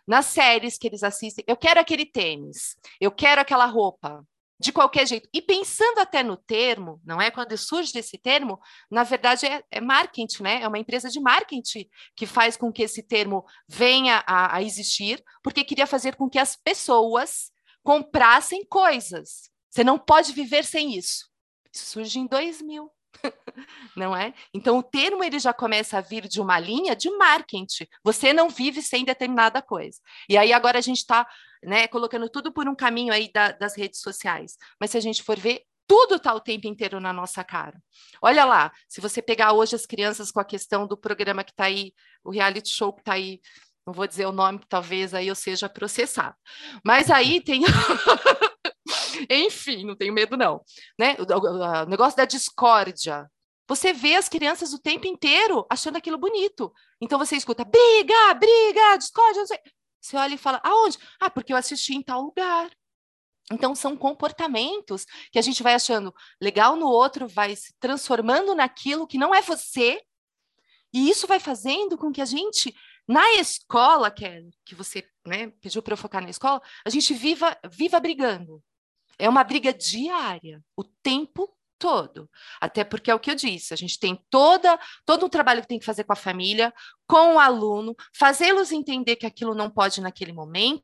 [0.05, 1.43] nas séries que eles assistem.
[1.47, 4.25] Eu quero aquele tênis, eu quero aquela roupa,
[4.59, 5.29] de qualquer jeito.
[5.33, 7.29] E pensando até no termo, não é?
[7.29, 10.61] Quando surge esse termo, na verdade é, é marketing, né?
[10.61, 15.23] É uma empresa de marketing que faz com que esse termo venha a, a existir,
[15.43, 17.51] porque queria fazer com que as pessoas
[17.83, 19.49] comprassem coisas.
[19.69, 21.29] Você não pode viver sem isso.
[21.71, 22.91] Isso surge em 2000.
[23.95, 24.33] Não é?
[24.53, 27.87] Então o termo ele já começa a vir de uma linha de marketing.
[28.03, 29.99] Você não vive sem determinada coisa.
[30.29, 31.27] E aí agora a gente está
[31.63, 34.57] né, colocando tudo por um caminho aí da, das redes sociais.
[34.79, 37.81] Mas se a gente for ver, tudo está o tempo inteiro na nossa cara.
[38.21, 41.65] Olha lá, se você pegar hoje as crianças com a questão do programa que está
[41.65, 43.39] aí, o reality show que está aí,
[43.85, 46.35] não vou dizer o nome, talvez aí eu seja processado.
[46.83, 47.63] Mas aí tem.
[49.29, 50.61] Enfim, não tenho medo, não.
[50.99, 51.15] Né?
[51.19, 53.29] O, o, negócio da discórdia.
[53.67, 56.71] você vê as crianças o tempo inteiro achando aquilo bonito.
[57.01, 59.59] Então você escuta briga, briga, discórdia, não sei.
[60.01, 60.97] Você olha e fala, aonde?
[61.19, 62.69] Ah, porque eu assisti em tal lugar.
[63.51, 69.07] Então, são comportamentos que a gente vai achando legal no outro, vai se transformando naquilo
[69.07, 70.01] que não é você,
[70.93, 72.75] e isso vai fazendo com que a gente,
[73.07, 77.13] na escola, que, é, que você né, pediu para eu focar na escola, a gente
[77.13, 78.61] viva, viva brigando.
[79.19, 82.29] É uma briga diária, o tempo todo.
[82.59, 85.67] Até porque é o que eu disse, a gente tem toda, todo um trabalho que
[85.67, 86.73] tem que fazer com a família,
[87.07, 90.83] com o aluno, fazê-los entender que aquilo não pode naquele momento.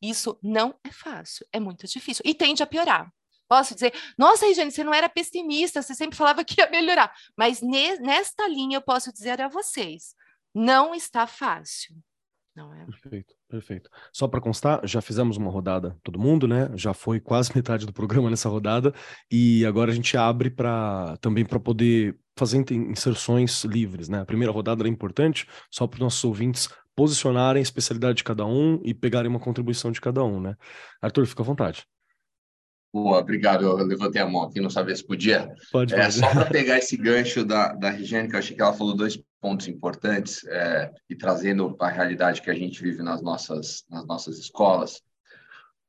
[0.00, 3.12] Isso não é fácil, é muito difícil e tende a piorar.
[3.48, 7.12] Posso dizer, nossa, Regiane, você não era pessimista, você sempre falava que ia melhorar.
[7.36, 10.14] Mas ne nesta linha eu posso dizer a vocês,
[10.54, 11.96] não está fácil.
[12.54, 12.86] Não é?
[12.86, 13.90] Perfeito, perfeito.
[14.12, 16.70] Só para constar, já fizemos uma rodada, todo mundo, né?
[16.76, 18.94] Já foi quase metade do programa nessa rodada
[19.30, 24.20] e agora a gente abre para também para poder fazer inserções livres, né?
[24.20, 28.46] A primeira rodada era importante só para os nossos ouvintes posicionarem a especialidade de cada
[28.46, 30.56] um e pegarem uma contribuição de cada um, né?
[31.02, 31.84] Arthur, fica à vontade.
[32.94, 33.64] Boa, obrigado.
[33.64, 35.52] Eu levantei a mão aqui, não sabia se podia.
[35.72, 38.72] Pode, é, Só para pegar esse gancho da, da Regiane, que eu achei que ela
[38.72, 43.20] falou dois pontos importantes é, e trazendo para a realidade que a gente vive nas
[43.20, 45.02] nossas, nas nossas escolas.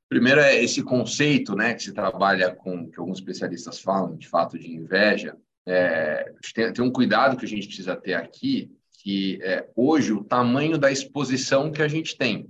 [0.10, 4.58] Primeiro é esse conceito né, que se trabalha com, que alguns especialistas falam, de fato,
[4.58, 5.38] de inveja.
[5.64, 8.72] É, tem, tem um cuidado que a gente precisa ter aqui,
[9.04, 12.50] que é, hoje o tamanho da exposição que a gente tem.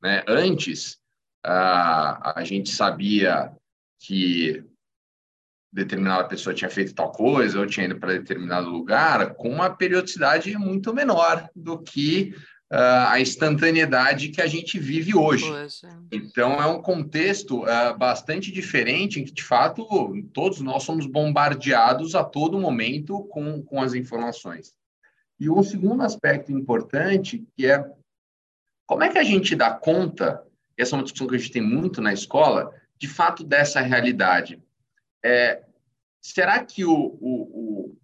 [0.00, 0.22] Né?
[0.28, 0.96] Antes,
[1.44, 3.52] a, a gente sabia
[3.98, 4.64] que
[5.72, 10.56] determinada pessoa tinha feito tal coisa ou tinha ido para determinado lugar com uma periodicidade
[10.56, 12.34] muito menor do que
[12.72, 15.44] uh, a instantaneidade que a gente vive hoje.
[16.10, 19.86] Então, é um contexto uh, bastante diferente em que, de fato,
[20.32, 24.72] todos nós somos bombardeados a todo momento com, com as informações.
[25.38, 27.84] E o segundo aspecto importante, que é
[28.86, 30.42] como é que a gente dá conta,
[30.76, 34.62] essa é uma discussão que a gente tem muito na escola, de fato dessa realidade.
[35.24, 35.62] É,
[36.20, 37.98] será que o, o, o,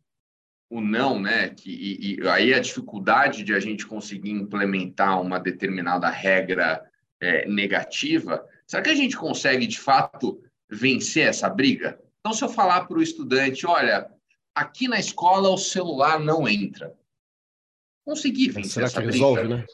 [0.70, 5.38] o não, né, que, e, e, aí a dificuldade de a gente conseguir implementar uma
[5.38, 6.84] determinada regra
[7.20, 12.00] é, negativa, será que a gente consegue de fato vencer essa briga?
[12.20, 14.10] Então, se eu falar para o estudante, olha,
[14.54, 16.94] aqui na escola o celular não entra,
[18.04, 19.24] conseguir vencer será essa que briga?
[19.24, 19.66] resolve, né?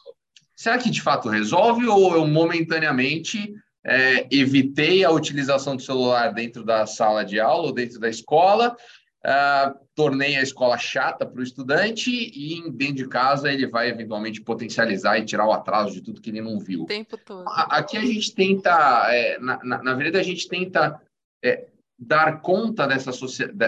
[0.55, 3.55] Será que de fato resolve ou eu momentaneamente
[3.89, 8.77] é, evitei a utilização do celular dentro da sala de aula ou dentro da escola,
[9.25, 14.43] é, tornei a escola chata para o estudante e dentro de casa ele vai eventualmente
[14.43, 16.83] potencializar e tirar o atraso de tudo que ele não viu.
[16.83, 17.49] O tempo todo.
[17.49, 21.01] Aqui a gente tenta, é, na, na, na, verdade, a gente tenta
[21.43, 23.11] é, dar conta dessa,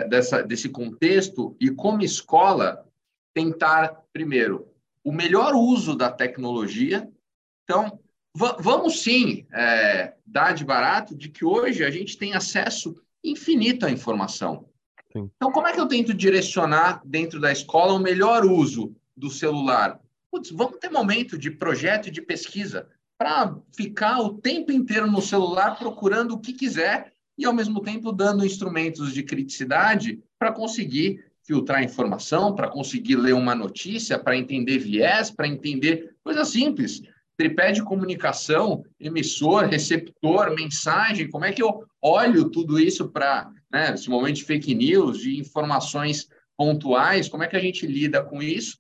[0.06, 2.87] dessa, desse contexto e, como escola,
[3.35, 4.68] tentar, primeiro,
[5.02, 7.11] o melhor uso da tecnologia.
[7.64, 7.99] Então,
[8.34, 13.90] vamos sim é, dar de barato de que hoje a gente tem acesso infinito à
[13.90, 14.68] informação.
[15.12, 15.30] Sim.
[15.36, 20.00] Então, como é que eu tento direcionar dentro da escola o melhor uso do celular?
[20.30, 22.88] Putz, vamos ter momento de projeto e de pesquisa
[23.18, 28.12] para ficar o tempo inteiro no celular procurando o que quiser e, ao mesmo tempo,
[28.12, 34.78] dando instrumentos de criticidade para conseguir filtrar informação, para conseguir ler uma notícia, para entender
[34.78, 37.02] viés, para entender coisas simples
[37.40, 43.94] tripé de comunicação, emissor, receptor, mensagem, como é que eu olho tudo isso para, né,
[43.94, 48.42] esse momento de fake news, de informações pontuais, como é que a gente lida com
[48.42, 48.76] isso?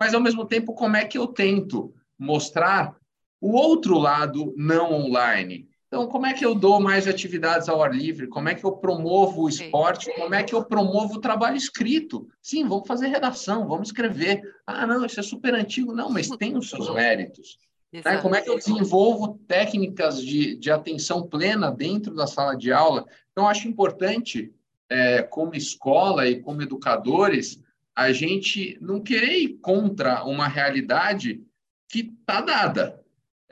[0.00, 2.96] Mas, ao mesmo tempo, como é que eu tento mostrar
[3.38, 5.68] o outro lado não online?
[5.86, 8.28] Então, como é que eu dou mais atividades ao ar livre?
[8.28, 10.10] Como é que eu promovo o esporte?
[10.14, 12.26] Como é que eu promovo o trabalho escrito?
[12.40, 14.40] Sim, vamos fazer redação, vamos escrever.
[14.66, 15.92] Ah, não, isso é super antigo.
[15.92, 17.58] Não, mas tem os seus méritos.
[17.92, 18.18] Né?
[18.18, 23.06] Como é que eu desenvolvo técnicas de, de atenção plena dentro da sala de aula?
[23.32, 24.52] Então, acho importante,
[24.88, 27.60] é, como escola e como educadores,
[27.96, 31.42] a gente não querer ir contra uma realidade
[31.88, 33.00] que está dada.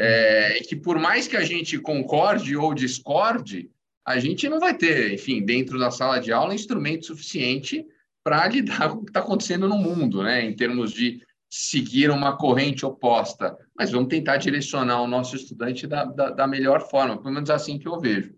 [0.00, 3.68] É, que por mais que a gente concorde ou discorde,
[4.06, 7.84] a gente não vai ter, enfim, dentro da sala de aula, instrumento suficiente
[8.22, 10.44] para lidar com o que está acontecendo no mundo, né?
[10.44, 11.20] em termos de
[11.50, 16.88] seguir uma corrente oposta, mas vamos tentar direcionar o nosso estudante da, da, da melhor
[16.90, 18.34] forma, pelo menos assim que eu vejo.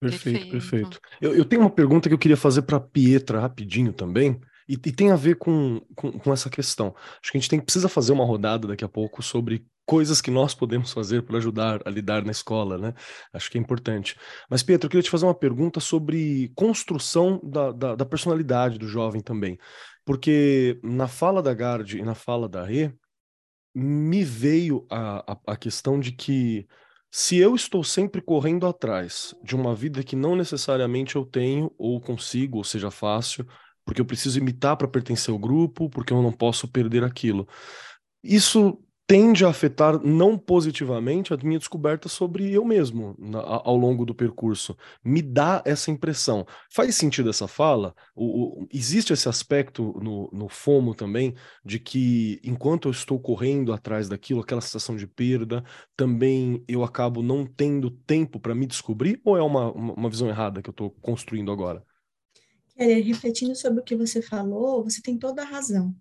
[0.00, 1.00] Perfeito, perfeito.
[1.20, 4.72] Eu, eu, tenho uma pergunta que eu queria fazer para a Pietra rapidinho também, E,
[4.72, 6.94] e tem a ver com, com, com, essa questão.
[7.20, 10.30] Acho que a gente tem, precisa fazer uma rodada daqui a pouco sobre coisas que
[10.30, 12.94] nós podemos fazer para ajudar a lidar na escola, né?
[13.32, 14.16] Acho que é importante.
[14.48, 18.88] Mas, Pedro, eu queria te fazer uma pergunta sobre construção da, da, da personalidade do
[18.88, 19.58] jovem também.
[20.04, 22.92] Porque na fala da Gard e na fala da Rê,
[23.74, 26.66] me veio a, a, a questão de que
[27.10, 32.00] se eu estou sempre correndo atrás de uma vida que não necessariamente eu tenho, ou
[32.00, 33.46] consigo, ou seja fácil,
[33.84, 37.46] porque eu preciso imitar para pertencer ao grupo, porque eu não posso perder aquilo.
[38.22, 44.04] Isso tende a afetar não positivamente a minha descoberta sobre eu mesmo na, ao longo
[44.06, 44.76] do percurso.
[45.04, 46.46] Me dá essa impressão.
[46.70, 47.94] Faz sentido essa fala?
[48.14, 51.34] O, o, existe esse aspecto no, no FOMO também,
[51.64, 55.64] de que enquanto eu estou correndo atrás daquilo, aquela sensação de perda,
[55.96, 59.20] também eu acabo não tendo tempo para me descobrir?
[59.24, 61.84] Ou é uma, uma visão errada que eu estou construindo agora?
[62.82, 65.94] Keller, refletindo sobre o que você falou, você tem toda a razão.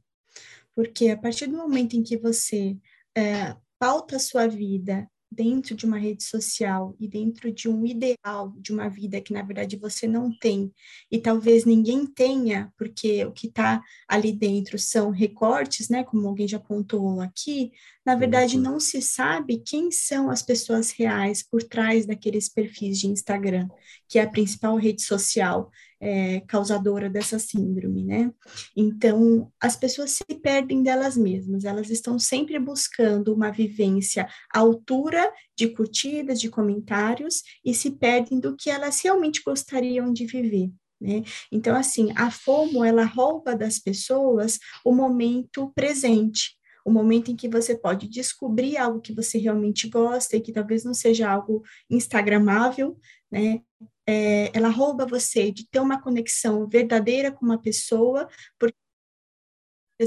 [0.73, 2.77] Porque a partir do momento em que você
[3.17, 8.53] é, pauta a sua vida dentro de uma rede social e dentro de um ideal
[8.57, 10.73] de uma vida que na verdade você não tem
[11.09, 16.47] e talvez ninguém tenha, porque o que está ali dentro são recortes, né, como alguém
[16.47, 17.71] já pontuou aqui,
[18.05, 23.07] na verdade não se sabe quem são as pessoas reais por trás daqueles perfis de
[23.07, 23.67] Instagram,
[24.07, 25.69] que é a principal rede social
[26.01, 28.33] é, causadora dessa síndrome, né?
[28.75, 35.31] Então, as pessoas se perdem delas mesmas, elas estão sempre buscando uma vivência à altura
[35.55, 40.71] de curtidas, de comentários, e se perdem do que elas realmente gostariam de viver.
[40.99, 41.23] Né?
[41.51, 47.47] Então, assim, a FOMO, ela rouba das pessoas o momento presente, o momento em que
[47.47, 52.97] você pode descobrir algo que você realmente gosta e que talvez não seja algo instagramável,
[53.31, 53.61] né?
[54.07, 58.27] é, ela rouba você de ter uma conexão verdadeira com uma pessoa,
[58.59, 58.75] porque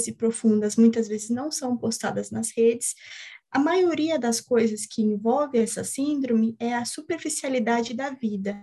[0.08, 2.96] e profundas muitas vezes não são postadas nas redes.
[3.48, 8.60] A maioria das coisas que envolve essa síndrome é a superficialidade da vida.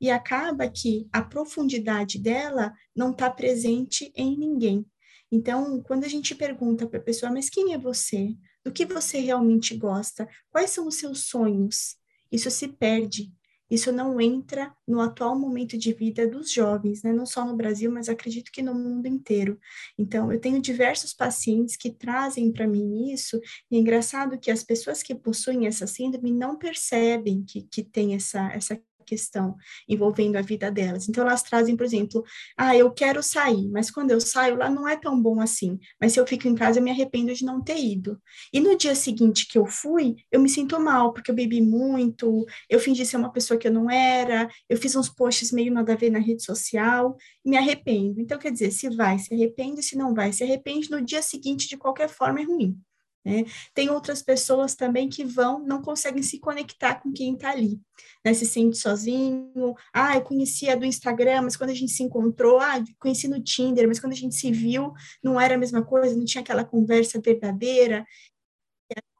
[0.00, 4.86] E acaba que a profundidade dela não está presente em ninguém.
[5.30, 8.36] Então, quando a gente pergunta para a pessoa, mas quem é você?
[8.64, 10.28] Do que você realmente gosta?
[10.50, 11.96] Quais são os seus sonhos?
[12.30, 13.32] Isso se perde
[13.70, 17.12] isso não entra no atual momento de vida dos jovens, né?
[17.12, 19.58] não só no Brasil, mas acredito que no mundo inteiro.
[19.96, 24.64] Então, eu tenho diversos pacientes que trazem para mim isso, e é engraçado que as
[24.64, 29.56] pessoas que possuem essa síndrome não percebem que, que tem essa, essa questão
[29.88, 31.08] envolvendo a vida delas.
[31.08, 32.22] Então, elas trazem, por exemplo,
[32.56, 35.78] ah, eu quero sair, mas quando eu saio lá não é tão bom assim.
[36.00, 38.20] Mas se eu fico em casa, eu me arrependo de não ter ido.
[38.52, 42.46] E no dia seguinte que eu fui, eu me sinto mal, porque eu bebi muito,
[42.68, 45.92] eu fingi ser uma pessoa que eu não era, eu fiz uns posts meio nada
[45.92, 48.20] a ver na rede social, me arrependo.
[48.20, 51.68] Então, quer dizer, se vai, se arrepende, se não vai, se arrepende, no dia seguinte,
[51.68, 52.78] de qualquer forma, é ruim.
[53.24, 53.44] Né?
[53.74, 57.78] Tem outras pessoas também que vão, não conseguem se conectar com quem está ali,
[58.24, 58.32] né?
[58.32, 59.74] se sente sozinho.
[59.92, 63.86] Ah, eu conhecia do Instagram, mas quando a gente se encontrou, ah, conheci no Tinder,
[63.86, 64.92] mas quando a gente se viu,
[65.22, 68.06] não era a mesma coisa, não tinha aquela conversa verdadeira.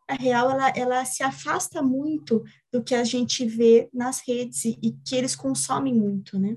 [0.09, 2.43] A real, ela, ela se afasta muito
[2.73, 6.57] do que a gente vê nas redes e, e que eles consomem muito, né?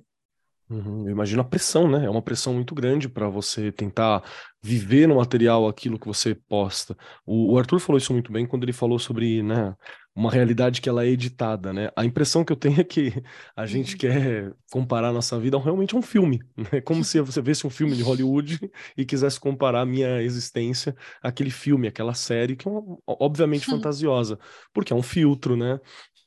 [0.73, 2.05] Uhum, eu imagino a pressão, né?
[2.05, 4.23] É uma pressão muito grande para você tentar
[4.59, 6.97] viver no material aquilo que você posta.
[7.25, 9.75] O, o, Arthur falou isso muito bem quando ele falou sobre, né,
[10.15, 11.91] uma realidade que ela é editada, né?
[11.95, 13.13] A impressão que eu tenho é que
[13.55, 13.99] a gente uhum.
[13.99, 16.81] quer comparar a nossa vida a realmente um filme, né?
[16.81, 18.59] Como se você visse um filme de Hollywood
[18.97, 24.39] e quisesse comparar a minha existência àquele filme, aquela série que é uma, obviamente fantasiosa,
[24.73, 25.79] porque é um filtro, né?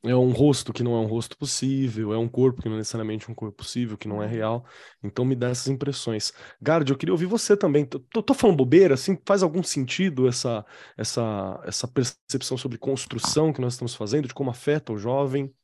[0.09, 2.79] É um rosto que não é um rosto possível, é um corpo que não é
[2.79, 4.65] necessariamente um corpo possível, que não é real.
[5.03, 6.33] Então me dá essas impressões.
[6.61, 7.85] Gard, eu queria ouvir você também.
[7.85, 10.65] Tô, tô, falando bobeira, assim, faz algum sentido essa,
[10.97, 15.55] essa, essa percepção sobre construção que nós estamos fazendo, de como afeta o jovem?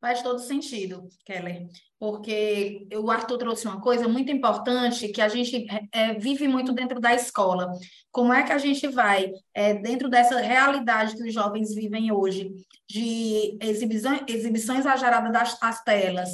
[0.00, 1.68] Faz todo sentido, Keller,
[2.02, 6.98] porque o Arthur trouxe uma coisa muito importante que a gente é, vive muito dentro
[6.98, 7.70] da escola.
[8.10, 12.50] Como é que a gente vai, é, dentro dessa realidade que os jovens vivem hoje,
[12.90, 16.30] de exibição, exibição exagerada das, das telas,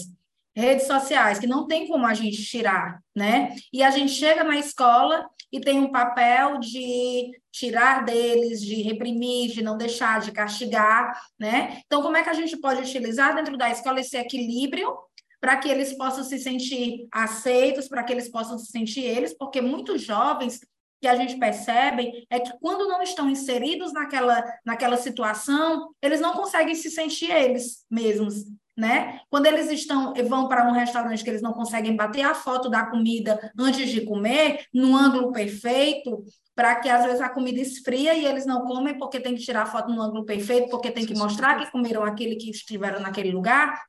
[0.56, 3.54] redes sociais, que não tem como a gente tirar, né?
[3.70, 9.52] E a gente chega na escola e tem um papel de tirar deles, de reprimir,
[9.52, 11.82] de não deixar, de castigar, né?
[11.84, 14.96] Então, como é que a gente pode utilizar dentro da escola esse equilíbrio
[15.40, 19.60] para que eles possam se sentir aceitos, para que eles possam se sentir eles, porque
[19.60, 20.60] muitos jovens
[21.00, 26.32] que a gente percebe é que quando não estão inseridos naquela, naquela situação, eles não
[26.32, 28.44] conseguem se sentir eles mesmos.
[28.76, 29.20] né?
[29.28, 32.86] Quando eles estão vão para um restaurante que eles não conseguem bater a foto da
[32.86, 36.24] comida antes de comer, no ângulo perfeito,
[36.54, 39.62] para que às vezes a comida esfria e eles não comem porque tem que tirar
[39.62, 43.30] a foto no ângulo perfeito, porque tem que mostrar que comeram aquele que estiveram naquele
[43.30, 43.80] lugar.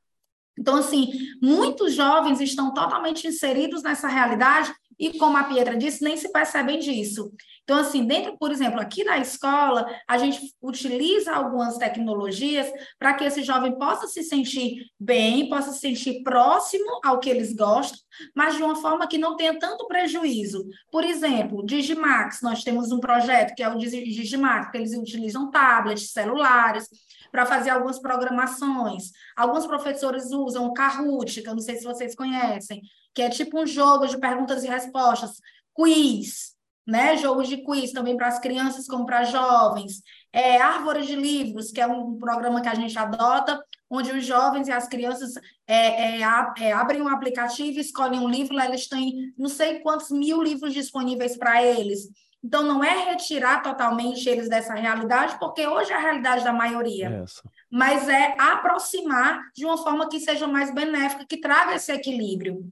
[0.60, 6.18] Então, assim, muitos jovens estão totalmente inseridos nessa realidade e, como a Pietra disse, nem
[6.18, 7.32] se percebem disso.
[7.64, 13.24] Então, assim, dentro, por exemplo, aqui na escola, a gente utiliza algumas tecnologias para que
[13.24, 17.98] esse jovem possa se sentir bem, possa se sentir próximo ao que eles gostam,
[18.34, 20.68] mas de uma forma que não tenha tanto prejuízo.
[20.92, 26.12] Por exemplo, Digimax, nós temos um projeto que é o Digimax, que eles utilizam tablets,
[26.12, 26.86] celulares,
[27.30, 29.12] para fazer algumas programações.
[29.36, 32.82] Alguns professores usam o Kahoot, que eu não sei se vocês conhecem,
[33.14, 35.40] que é tipo um jogo de perguntas e respostas,
[35.74, 36.54] quiz,
[36.86, 37.16] né?
[37.16, 40.02] Jogos de quiz também para as crianças como para jovens.
[40.32, 44.68] É, Árvore de Livros, que é um programa que a gente adota, onde os jovens
[44.68, 45.34] e as crianças
[45.66, 46.22] é, é,
[46.58, 50.72] é, abrem um aplicativo, escolhem um livro, lá eles têm não sei quantos mil livros
[50.72, 52.08] disponíveis para eles.
[52.42, 57.22] Então, não é retirar totalmente eles dessa realidade, porque hoje é a realidade da maioria,
[57.22, 57.42] Essa.
[57.70, 62.66] mas é aproximar de uma forma que seja mais benéfica, que traga esse equilíbrio.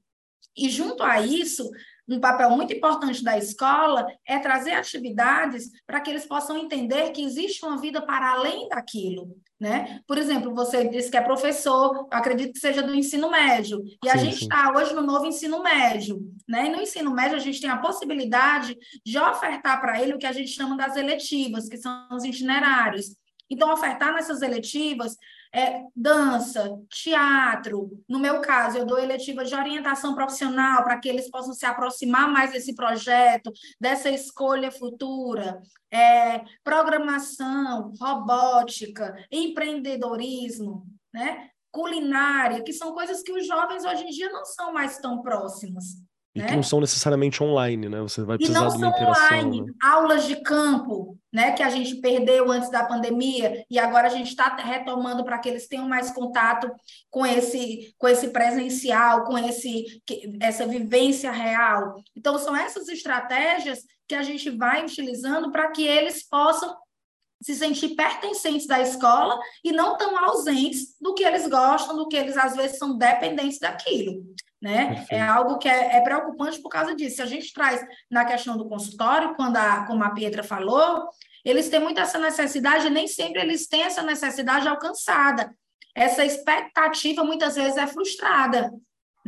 [0.57, 1.71] E junto a isso,
[2.09, 7.23] um papel muito importante da escola é trazer atividades para que eles possam entender que
[7.23, 9.37] existe uma vida para além daquilo.
[9.61, 10.01] Né?
[10.07, 14.17] Por exemplo, você disse que é professor, acredito que seja do ensino médio, e a
[14.17, 16.21] sim, gente está hoje no novo ensino médio.
[16.49, 16.67] Né?
[16.67, 20.27] E no ensino médio, a gente tem a possibilidade de ofertar para ele o que
[20.27, 23.17] a gente chama das eletivas, que são os itinerários.
[23.51, 25.17] Então, ofertar nessas eletivas
[25.55, 27.91] é, dança, teatro.
[28.09, 32.31] No meu caso, eu dou eletiva de orientação profissional para que eles possam se aproximar
[32.31, 35.61] mais desse projeto, dessa escolha futura.
[35.91, 41.51] É, programação, robótica, empreendedorismo, né?
[41.71, 46.08] culinária, que são coisas que os jovens hoje em dia não são mais tão próximos.
[46.35, 46.47] E né?
[46.47, 48.01] que não são necessariamente online, né?
[48.01, 49.39] Você vai precisar de uma interação.
[49.39, 49.73] Online, né?
[49.83, 51.53] aulas de campo, né?
[51.53, 55.49] Que a gente perdeu antes da pandemia e agora a gente está retomando para que
[55.49, 56.71] eles tenham mais contato
[57.11, 60.03] com esse, com esse presencial, com esse,
[60.41, 62.03] essa vivência real.
[62.15, 66.77] Então, são essas estratégias que a gente vai utilizando para que eles possam
[67.41, 72.17] se sentir pertencentes da escola e não tão ausentes do que eles gostam, do que
[72.17, 74.25] eles às vezes são dependentes daquilo
[74.61, 75.07] né?
[75.11, 77.17] É algo que é, é, preocupante por causa disso.
[77.17, 81.09] Se a gente traz na questão do consultório, quando a, como a Pietra falou,
[81.45, 85.55] eles têm muito essa necessidade, e nem sempre eles têm essa necessidade alcançada.
[85.95, 88.73] Essa expectativa muitas vezes é frustrada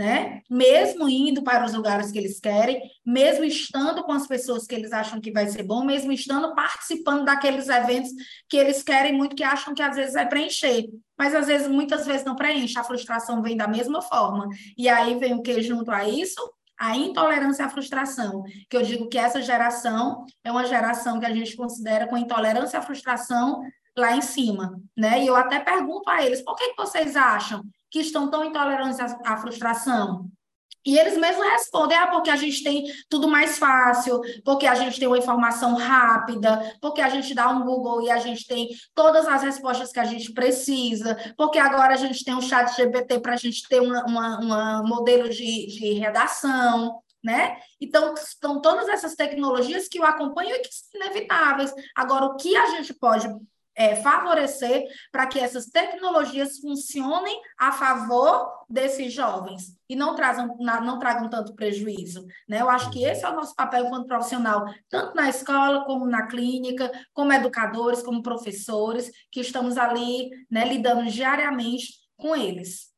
[0.00, 0.40] né?
[0.48, 4.92] Mesmo indo para os lugares que eles querem, mesmo estando com as pessoas que eles
[4.92, 8.10] acham que vai ser bom, mesmo estando participando daqueles eventos
[8.48, 10.86] que eles querem muito, que acham que às vezes vai preencher.
[11.18, 14.48] Mas às vezes, muitas vezes não preenche, a frustração vem da mesma forma.
[14.74, 16.40] E aí vem o que junto a isso?
[16.78, 21.34] A intolerância à frustração, que eu digo que essa geração é uma geração que a
[21.34, 23.60] gente considera com intolerância à frustração
[23.94, 25.22] lá em cima, né?
[25.22, 28.98] E eu até pergunto a eles, por que, que vocês acham que estão tão intolerantes
[29.00, 30.30] à, frustração?
[30.84, 34.98] E eles mesmos respondem, ah, porque a gente tem tudo mais fácil, porque a gente
[34.98, 39.28] tem uma informação rápida, porque a gente dá um Google e a gente tem todas
[39.28, 43.34] as respostas que a gente precisa, porque agora a gente tem um chat GPT para
[43.34, 47.58] a gente ter uma modelo de, de redação, né?
[47.80, 51.72] Então, estão todas essas tecnologias que o acompanham e que são inevitáveis.
[51.94, 53.28] Agora, o que a gente pode
[53.74, 60.98] é, favorecer para que essas tecnologias funcionem a favor desses jovens e não, trazam, não
[60.98, 62.26] tragam tanto prejuízo.
[62.48, 62.60] Né?
[62.60, 66.26] Eu acho que esse é o nosso papel enquanto profissional, tanto na escola, como na
[66.26, 72.90] clínica, como educadores, como professores, que estamos ali né, lidando diariamente com eles.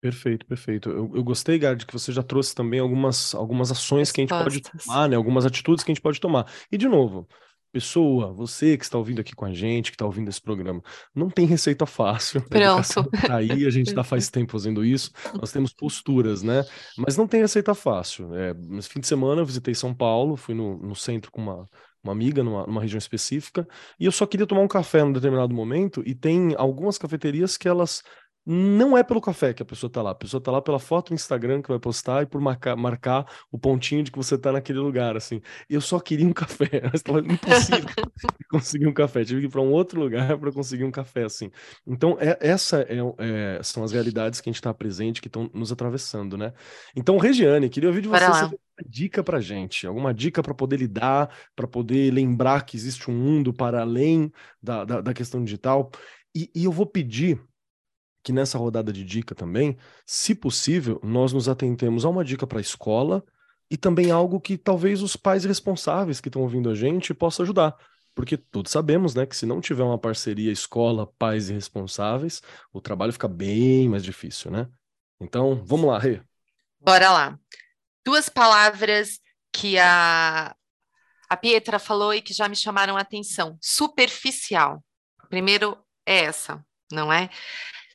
[0.00, 0.90] Perfeito, perfeito.
[0.90, 4.30] Eu, eu gostei, Gard, que você já trouxe também algumas, algumas ações que a gente
[4.30, 5.14] pode tomar, né?
[5.14, 6.52] Algumas atitudes que a gente pode tomar.
[6.72, 7.28] E, de novo,
[7.72, 10.82] Pessoa, você que está ouvindo aqui com a gente, que está ouvindo esse programa,
[11.14, 12.42] não tem receita fácil.
[12.48, 13.10] Pronto.
[13.26, 15.10] Tá aí, a gente está faz tempo fazendo isso,
[15.40, 16.64] nós temos posturas, né?
[16.98, 18.34] Mas não tem receita fácil.
[18.34, 21.66] É, nesse fim de semana eu visitei São Paulo, fui no, no centro com uma,
[22.04, 23.66] uma amiga numa, numa, região específica,
[23.98, 27.68] e eu só queria tomar um café num determinado momento, e tem algumas cafeterias que
[27.68, 28.02] elas
[28.44, 30.10] não é pelo café que a pessoa tá lá.
[30.10, 33.26] A pessoa tá lá pela foto no Instagram que vai postar e por marcar, marcar
[33.50, 35.40] o pontinho de que você tá naquele lugar, assim.
[35.68, 36.68] Eu só queria um café.
[36.92, 37.88] Estava impossível
[38.50, 39.24] conseguir um café.
[39.24, 41.50] Tive que ir para um outro lugar para conseguir um café, assim.
[41.86, 45.48] Então, é, essa é, é, são as realidades que a gente está presente, que estão
[45.54, 46.52] nos atravessando, né?
[46.96, 51.30] Então, Regiane, queria ouvir de você uma dica para gente, alguma dica para poder lidar,
[51.54, 55.90] para poder lembrar que existe um mundo para além da, da, da questão digital.
[56.34, 57.38] E, e eu vou pedir
[58.22, 62.58] que nessa rodada de dica também, se possível, nós nos atentemos a uma dica para
[62.58, 63.24] a escola
[63.70, 67.74] e também algo que talvez os pais responsáveis que estão ouvindo a gente possam ajudar.
[68.14, 72.42] Porque todos sabemos, né, que se não tiver uma parceria escola, pais e responsáveis,
[72.72, 74.68] o trabalho fica bem mais difícil, né?
[75.18, 76.20] Então, vamos lá, Rê.
[76.78, 77.38] Bora lá.
[78.04, 79.20] Duas palavras
[79.52, 80.54] que a,
[81.28, 83.56] a Pietra falou e que já me chamaram a atenção.
[83.60, 84.84] Superficial.
[85.30, 87.30] Primeiro é essa, não é?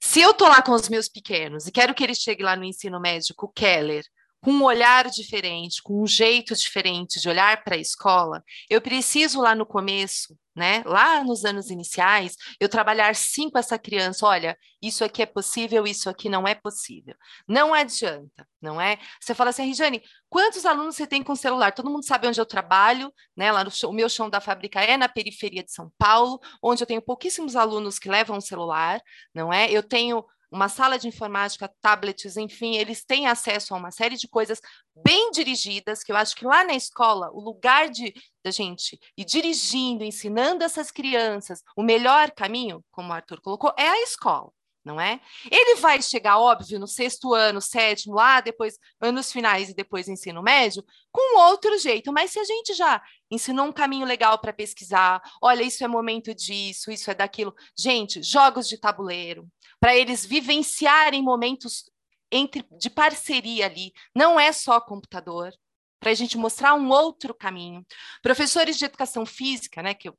[0.07, 2.63] Se eu tô lá com os meus pequenos e quero que eles cheguem lá no
[2.63, 4.05] ensino médico, Keller,
[4.41, 9.41] com um olhar diferente, com um jeito diferente de olhar para a escola, eu preciso
[9.41, 14.57] lá no começo, né, lá nos anos iniciais, eu trabalhar sim com essa criança, olha,
[14.81, 17.15] isso aqui é possível, isso aqui não é possível.
[17.47, 18.97] Não adianta, não é?
[19.21, 21.71] Você fala assim, Regiane, quantos alunos você tem com celular?
[21.73, 23.51] Todo mundo sabe onde eu trabalho, né?
[23.51, 26.87] Lá no o meu chão da fábrica é na periferia de São Paulo, onde eu
[26.87, 28.99] tenho pouquíssimos alunos que levam celular,
[29.33, 29.69] não é?
[29.71, 34.27] Eu tenho uma sala de informática, tablets, enfim, eles têm acesso a uma série de
[34.27, 34.61] coisas
[34.95, 39.25] bem dirigidas, que eu acho que lá na escola, o lugar de da gente ir
[39.25, 44.51] dirigindo, ensinando essas crianças o melhor caminho, como o Arthur colocou, é a escola
[44.87, 45.19] não é?
[45.51, 50.41] Ele vai chegar, óbvio, no sexto ano, sétimo, lá, depois, anos finais e depois ensino
[50.41, 52.11] médio, com outro jeito.
[52.13, 56.33] Mas se a gente já ensinou um caminho legal para pesquisar, olha, isso é momento
[56.33, 57.53] disso, isso é daquilo.
[57.77, 59.45] Gente, jogos de tabuleiro,
[59.79, 61.89] para eles vivenciarem momentos
[62.31, 65.51] entre de parceria ali, não é só computador,
[65.99, 67.85] para a gente mostrar um outro caminho.
[68.21, 70.17] Professores de educação física, né, que eu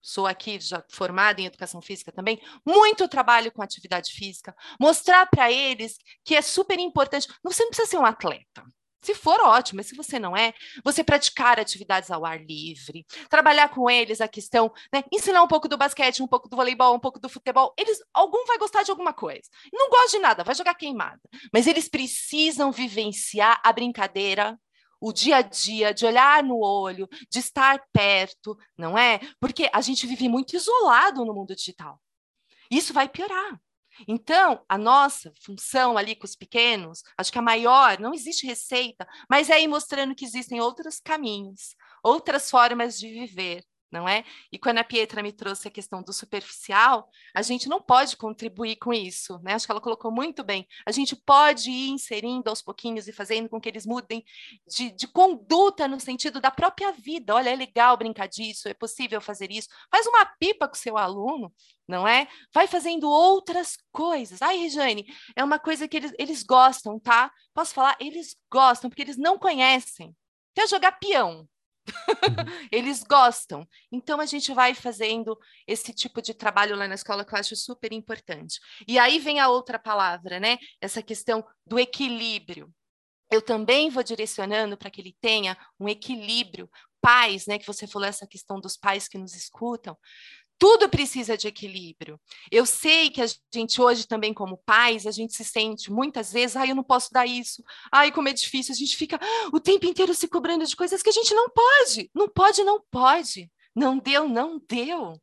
[0.00, 5.50] sou aqui já formada em educação física também, muito trabalho com atividade física, mostrar para
[5.50, 7.28] eles que é super importante.
[7.42, 8.64] Você não precisa ser um atleta.
[9.00, 10.52] Se for ótimo, mas se você não é,
[10.84, 15.68] você praticar atividades ao ar livre, trabalhar com eles a questão, né, ensinar um pouco
[15.68, 17.72] do basquete, um pouco do voleibol, um pouco do futebol.
[17.78, 19.48] Eles, algum vai gostar de alguma coisa.
[19.72, 21.20] Não gosta de nada, vai jogar queimada.
[21.52, 24.58] Mas eles precisam vivenciar a brincadeira
[25.00, 29.20] o dia a dia, de olhar no olho, de estar perto, não é?
[29.38, 32.00] Porque a gente vive muito isolado no mundo digital.
[32.70, 33.60] Isso vai piorar.
[34.06, 39.06] Então, a nossa função ali com os pequenos, acho que a maior, não existe receita,
[39.28, 44.24] mas é ir mostrando que existem outros caminhos, outras formas de viver, não é?
[44.52, 48.76] E quando a Pietra me trouxe a questão do superficial, a gente não pode contribuir
[48.76, 49.54] com isso, né?
[49.54, 50.66] Acho que ela colocou muito bem.
[50.84, 54.24] A gente pode ir inserindo aos pouquinhos e fazendo com que eles mudem
[54.66, 57.34] de, de conduta no sentido da própria vida.
[57.34, 59.68] Olha, é legal brincar disso, é possível fazer isso.
[59.90, 61.52] Faz uma pipa com seu aluno,
[61.86, 62.28] não é?
[62.52, 64.42] Vai fazendo outras coisas.
[64.42, 67.32] Ai, Regiane, é uma coisa que eles, eles gostam, tá?
[67.54, 67.96] Posso falar?
[67.98, 70.14] Eles gostam, porque eles não conhecem.
[70.54, 71.48] Quer jogar peão?
[71.88, 72.68] Uhum.
[72.70, 73.66] Eles gostam.
[73.90, 77.56] Então a gente vai fazendo esse tipo de trabalho lá na escola que eu acho
[77.56, 78.60] super importante.
[78.86, 80.58] E aí vem a outra palavra, né?
[80.80, 82.72] Essa questão do equilíbrio.
[83.30, 86.70] Eu também vou direcionando para que ele tenha um equilíbrio.
[87.00, 87.58] Pais, né?
[87.58, 89.96] Que você falou essa questão dos pais que nos escutam.
[90.58, 92.20] Tudo precisa de equilíbrio.
[92.50, 96.56] Eu sei que a gente hoje também como pais, a gente se sente muitas vezes,
[96.56, 97.62] ai, eu não posso dar isso.
[97.92, 98.72] Ai, como é difícil.
[98.72, 99.20] A gente fica
[99.52, 102.10] o tempo inteiro se cobrando de coisas que a gente não pode.
[102.12, 103.50] Não pode, não pode.
[103.74, 105.20] Não deu, não deu.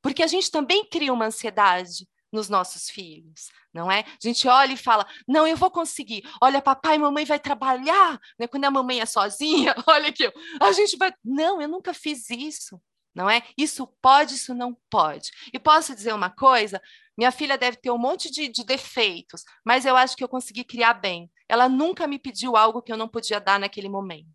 [0.00, 4.00] Porque a gente também cria uma ansiedade nos nossos filhos, não é?
[4.00, 6.22] A gente olha e fala: "Não, eu vou conseguir.
[6.42, 8.46] Olha, papai e mamãe vai trabalhar, né?
[8.46, 12.80] Quando a mamãe é sozinha, olha aqui, a gente vai Não, eu nunca fiz isso
[13.18, 13.42] não é?
[13.58, 15.32] Isso pode, isso não pode.
[15.52, 16.80] E posso dizer uma coisa:
[17.16, 20.62] minha filha deve ter um monte de, de, defeitos, mas eu acho que eu consegui
[20.62, 21.28] criar bem.
[21.48, 24.28] Ela nunca me pediu algo que eu não podia dar naquele momento.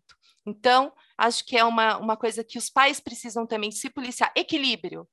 [0.46, 4.30] Então, acho que é uma, uma coisa que os pais precisam também se policiar.
[4.36, 5.08] Equilíbrio.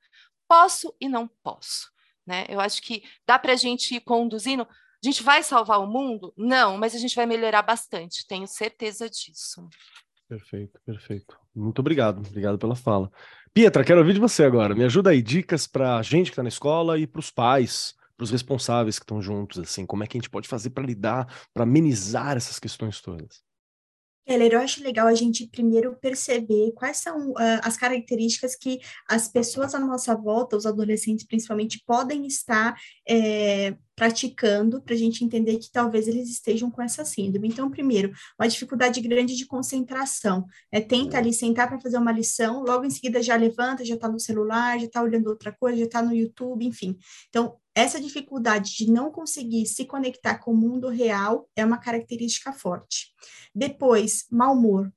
[0.50, 1.90] Posso e não posso.
[2.28, 2.46] Né?
[2.50, 4.64] Eu acho que dá para a gente ir conduzindo.
[4.64, 6.34] A gente vai salvar o mundo?
[6.36, 9.66] Não, mas a gente vai melhorar bastante, tenho certeza disso.
[10.28, 11.38] Perfeito, perfeito.
[11.54, 13.12] Muito obrigado, obrigado pela fala.
[13.54, 14.74] Pietra, quero ouvir de você agora.
[14.74, 17.94] Me ajuda aí, dicas para a gente que está na escola e para os pais,
[18.16, 20.86] para os responsáveis que estão juntos, assim, como é que a gente pode fazer para
[20.86, 23.44] lidar, para amenizar essas questões todas?
[24.26, 28.80] Keller, eu acho legal a gente primeiro perceber quais são uh, as características que
[29.10, 35.24] as pessoas à nossa volta, os adolescentes principalmente, podem estar é, praticando para a gente
[35.24, 37.48] entender que talvez eles estejam com essa síndrome.
[37.48, 40.44] Então, primeiro, uma dificuldade grande de concentração.
[40.72, 44.10] É, tenta ali sentar para fazer uma lição, logo em seguida já levanta, já está
[44.10, 46.98] no celular, já está olhando outra coisa, já está no YouTube, enfim.
[47.30, 52.52] Então, essa dificuldade de não conseguir se conectar com o mundo real é uma característica
[52.52, 53.14] forte.
[53.54, 54.92] Depois, mau humor.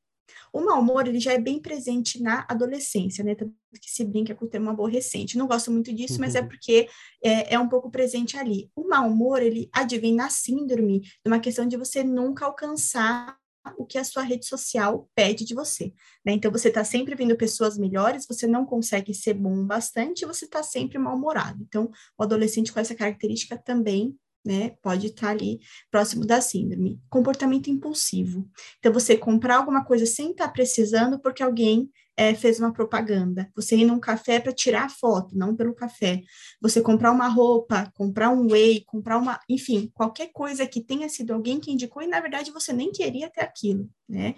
[0.53, 3.35] O mau humor, ele já é bem presente na adolescência, né?
[3.35, 5.37] Tanto que se brinca com o termo aborrecente.
[5.37, 6.21] Não gosto muito disso, uhum.
[6.21, 6.49] mas é uhum.
[6.49, 6.89] porque
[7.23, 8.71] é, é, um pouco presente ali.
[8.75, 13.37] O mau humor, ele advém na síndrome, numa questão de você nunca alcançar
[13.79, 15.93] o que a sua rede social pede de você.
[16.25, 16.33] Né?
[16.33, 20.63] Então, você está sempre vendo pessoas melhores, você não consegue ser bom bastante, você está
[20.63, 21.63] sempre mal-humorado.
[21.63, 27.01] Então, o adolescente com essa característica também né, pode estar tá ali próximo da síndrome.
[27.09, 28.49] Comportamento impulsivo.
[28.79, 33.51] Então, você comprar alguma coisa sem estar tá precisando porque alguém é, fez uma propaganda.
[33.55, 36.23] Você ir num café para tirar foto, não pelo café.
[36.61, 41.33] Você comprar uma roupa, comprar um whey, comprar uma, enfim, qualquer coisa que tenha sido
[41.33, 44.35] alguém que indicou e na verdade você nem queria ter aquilo, né?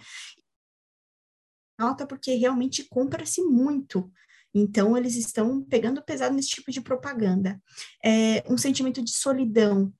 [1.78, 4.10] Alta porque realmente compra-se muito.
[4.58, 7.60] Então, eles estão pegando pesado nesse tipo de propaganda.
[8.02, 9.92] É, um sentimento de solidão,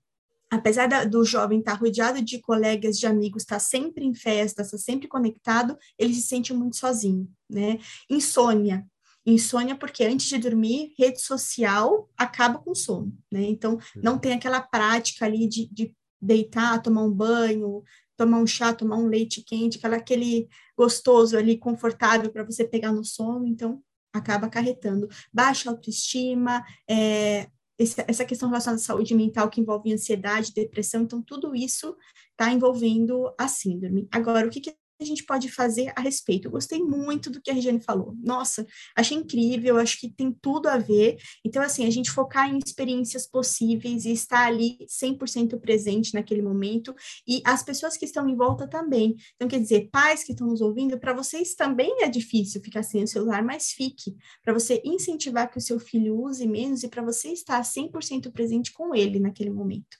[0.51, 4.79] apesar da, do jovem estar rodeado de colegas, de amigos, estar sempre em festa, estar
[4.79, 7.79] sempre conectado, ele se sente muito sozinho, né?
[8.09, 8.87] Insônia.
[9.27, 13.43] Insônia porque antes de dormir, rede social acaba com sono, né?
[13.43, 17.83] Então, não tem aquela prática ali de, de deitar, tomar um banho,
[18.17, 22.91] tomar um chá, tomar um leite quente, aquela, aquele gostoso ali, confortável para você pegar
[22.91, 23.83] no sono, então
[24.17, 27.49] acaba acarretando baixa autoestima, é,
[27.79, 31.95] essa questão relacionada à saúde mental que envolve ansiedade, depressão, então tudo isso
[32.31, 34.09] está envolvendo a síndrome.
[34.11, 36.47] Agora, o que, que a gente pode fazer a respeito.
[36.47, 38.15] Eu gostei muito do que a Regiane falou.
[38.23, 41.17] Nossa, achei incrível, acho que tem tudo a ver.
[41.45, 46.95] Então, assim, a gente focar em experiências possíveis e estar ali 100% presente naquele momento
[47.27, 49.17] e as pessoas que estão em volta também.
[49.35, 53.03] Então, quer dizer, pais que estão nos ouvindo, para vocês também é difícil ficar sem
[53.03, 57.03] o celular, mas fique, para você incentivar que o seu filho use menos e para
[57.03, 59.97] você estar 100% presente com ele naquele momento.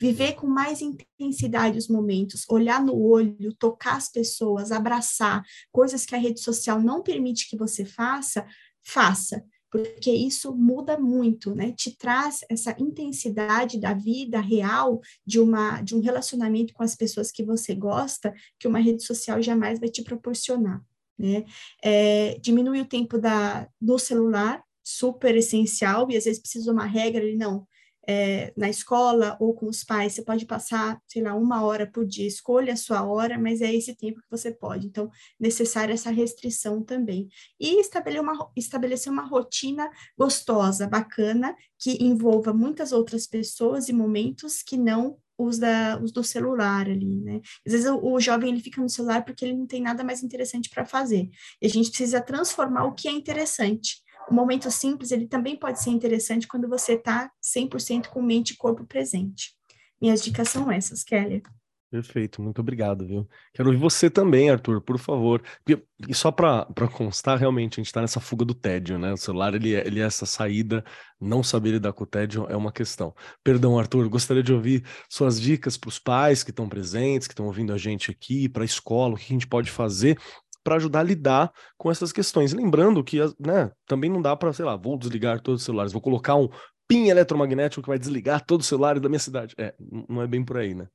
[0.00, 5.42] Viver com mais intensidade os momentos, olhar no olho, tocar as pessoas, abraçar,
[5.72, 8.46] coisas que a rede social não permite que você faça,
[8.82, 11.72] faça porque isso muda muito, né?
[11.72, 17.30] Te traz essa intensidade da vida real de uma de um relacionamento com as pessoas
[17.30, 20.82] que você gosta, que uma rede social jamais vai te proporcionar,
[21.18, 21.44] né?
[21.84, 27.22] É, diminui o tempo da no celular, super essencial e às vezes precisa uma regra
[27.22, 27.66] ali não
[28.08, 32.06] é, na escola ou com os pais, você pode passar, sei lá, uma hora por
[32.06, 34.86] dia, escolha a sua hora, mas é esse tempo que você pode.
[34.86, 37.28] Então, necessária essa restrição também.
[37.60, 44.62] E estabelecer uma, estabelecer uma rotina gostosa, bacana, que envolva muitas outras pessoas e momentos
[44.62, 47.42] que não os, da, os do celular ali, né?
[47.66, 50.22] Às vezes o, o, jovem ele fica no celular porque ele não tem nada mais
[50.22, 51.28] interessante para fazer.
[51.60, 55.82] E a gente precisa transformar o que é interessante o momento simples, ele também pode
[55.82, 59.54] ser interessante quando você está 100% com mente e corpo presente.
[60.00, 61.42] Minhas dicas são essas, Kelly.
[61.90, 63.26] Perfeito, muito obrigado, viu?
[63.54, 65.42] Quero ouvir você também, Arthur, por favor.
[65.66, 69.10] E só para constar, realmente, a gente está nessa fuga do tédio, né?
[69.14, 70.84] O celular, ele, é, ele é essa saída,
[71.18, 73.14] não saber lidar com o tédio é uma questão.
[73.42, 77.46] Perdão, Arthur, gostaria de ouvir suas dicas para os pais que estão presentes, que estão
[77.46, 80.18] ouvindo a gente aqui, para a escola, o que a gente pode fazer
[80.62, 82.52] para ajudar a lidar com essas questões.
[82.52, 86.02] Lembrando que né, também não dá para, sei lá, vou desligar todos os celulares, vou
[86.02, 86.48] colocar um
[86.86, 89.54] pin eletromagnético que vai desligar todos os celulares da minha cidade.
[89.58, 89.74] É,
[90.08, 90.88] não é bem por aí, né?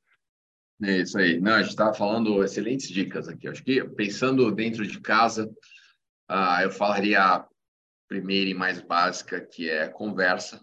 [0.84, 1.40] É isso aí.
[1.40, 3.48] Não, a gente estava falando excelentes dicas aqui.
[3.48, 5.46] Acho que pensando dentro de casa,
[6.30, 7.48] uh, eu falaria a
[8.08, 10.60] primeira e mais básica, que é conversa.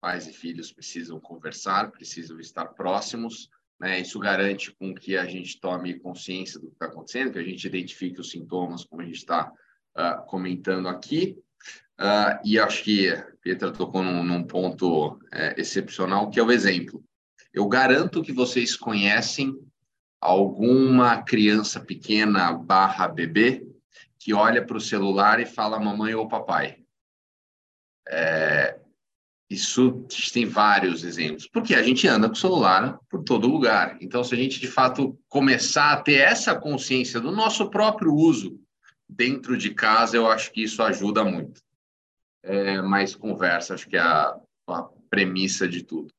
[0.00, 3.48] Pais e filhos precisam conversar, precisam estar próximos.
[3.82, 4.00] Né?
[4.00, 7.66] Isso garante com que a gente tome consciência do que está acontecendo, que a gente
[7.66, 9.52] identifique os sintomas, como a gente está uh,
[9.96, 11.36] ah, comentando aqui.
[12.00, 16.52] Uh, e acho que a Pietra tocou num, num ponto é, excepcional, que é o
[16.52, 17.04] exemplo.
[17.52, 19.52] Eu garanto que vocês conhecem
[20.20, 23.66] alguma criança pequena barra bebê
[24.18, 26.78] que olha para o celular e fala mamãe ou papai.
[28.08, 28.78] É,
[29.52, 33.98] isso tem vários exemplos, porque a gente anda com o celular por todo lugar.
[34.00, 38.58] Então, se a gente de fato começar a ter essa consciência do nosso próprio uso
[39.08, 41.60] dentro de casa, eu acho que isso ajuda muito.
[42.42, 44.36] É, mais conversa, acho que é a,
[44.68, 46.12] a premissa de tudo.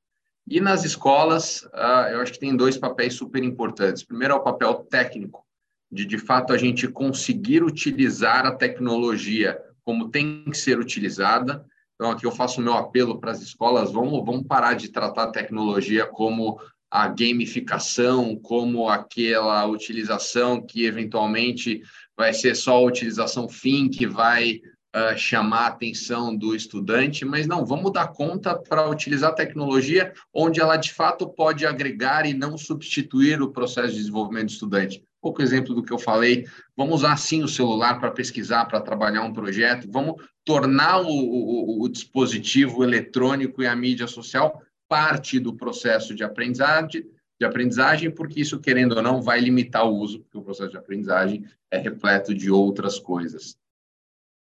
[0.48, 4.04] E nas escolas, uh, eu acho que tem dois papéis super importantes.
[4.04, 5.46] Primeiro é o papel técnico,
[5.92, 11.66] de de fato a gente conseguir utilizar a tecnologia como tem que ser utilizada
[12.04, 15.24] então, aqui eu faço o meu apelo para as escolas: vamos, vamos parar de tratar
[15.24, 16.60] a tecnologia como
[16.92, 21.82] a gamificação, como aquela utilização que eventualmente
[22.18, 24.60] vai ser só a utilização fim que vai
[24.94, 30.12] uh, chamar a atenção do estudante, mas não, vamos dar conta para utilizar a tecnologia
[30.34, 35.02] onde ela de fato pode agregar e não substituir o processo de desenvolvimento do estudante.
[35.24, 36.46] Pouco exemplo do que eu falei.
[36.76, 39.90] Vamos usar sim o celular para pesquisar, para trabalhar um projeto.
[39.90, 46.24] Vamos tornar o, o, o, dispositivo eletrônico e a mídia social parte do processo de
[46.24, 47.10] aprendizagem,
[47.40, 50.78] de aprendizagem, porque isso, querendo ou não, vai limitar o uso, porque o processo de
[50.78, 53.58] aprendizagem é repleto de outras coisas.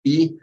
[0.03, 0.37] E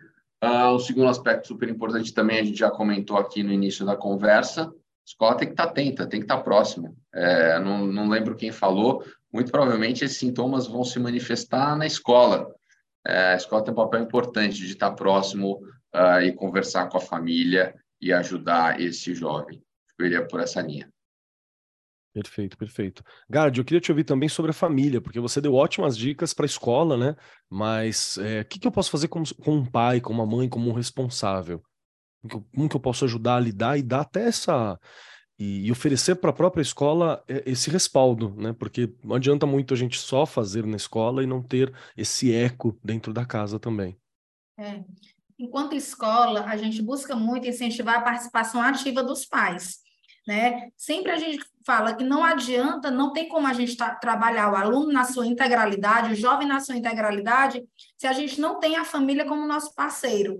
[0.45, 3.97] uh, o segundo aspecto super importante também, a gente já comentou aqui no início da
[3.97, 4.73] conversa, a
[5.07, 6.93] escola tem que estar atenta, tem que estar próxima.
[7.15, 9.03] É, não, não lembro quem falou,
[9.33, 12.55] muito provavelmente esses sintomas vão se manifestar na escola.
[13.07, 15.61] É, a escola tem um papel importante de estar próximo
[15.95, 19.63] uh, e conversar com a família e ajudar esse jovem.
[19.99, 20.91] Eu iria por essa linha.
[22.13, 23.05] Perfeito, perfeito.
[23.29, 26.47] Gard, eu queria te ouvir também sobre a família, porque você deu ótimas dicas para
[26.47, 27.15] a escola, né?
[27.51, 30.71] Mas é, o que, que eu posso fazer com um pai, com uma mãe, como
[30.71, 31.63] um responsável?
[32.27, 34.81] Como que eu posso ajudar a lidar e dar até essa,
[35.39, 38.53] e, oferecer para a própria escola é, esse respaldo, né?
[38.53, 42.79] Porque não adianta muito a gente só fazer na escola e não ter esse eco
[42.83, 43.97] dentro da casa também.
[44.59, 44.83] É.
[45.39, 49.85] Enquanto escola, a gente busca muito incentivar a participação ativa dos pais.
[50.27, 50.71] Né?
[50.77, 54.91] Sempre a gente fala que não adianta, não tem como a gente trabalhar o aluno
[54.91, 57.63] na sua integralidade, o jovem na sua integralidade,
[57.97, 60.39] se a gente não tem a família como nosso parceiro.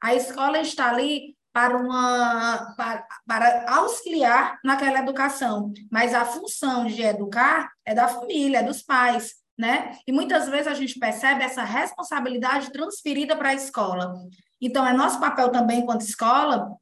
[0.00, 7.00] A escola está ali para, uma, para, para auxiliar naquela educação, mas a função de
[7.00, 9.96] educar é da família, é dos pais, né?
[10.04, 14.14] E muitas vezes a gente percebe essa responsabilidade transferida para a escola.
[14.60, 16.72] Então, é nosso papel também, enquanto escola,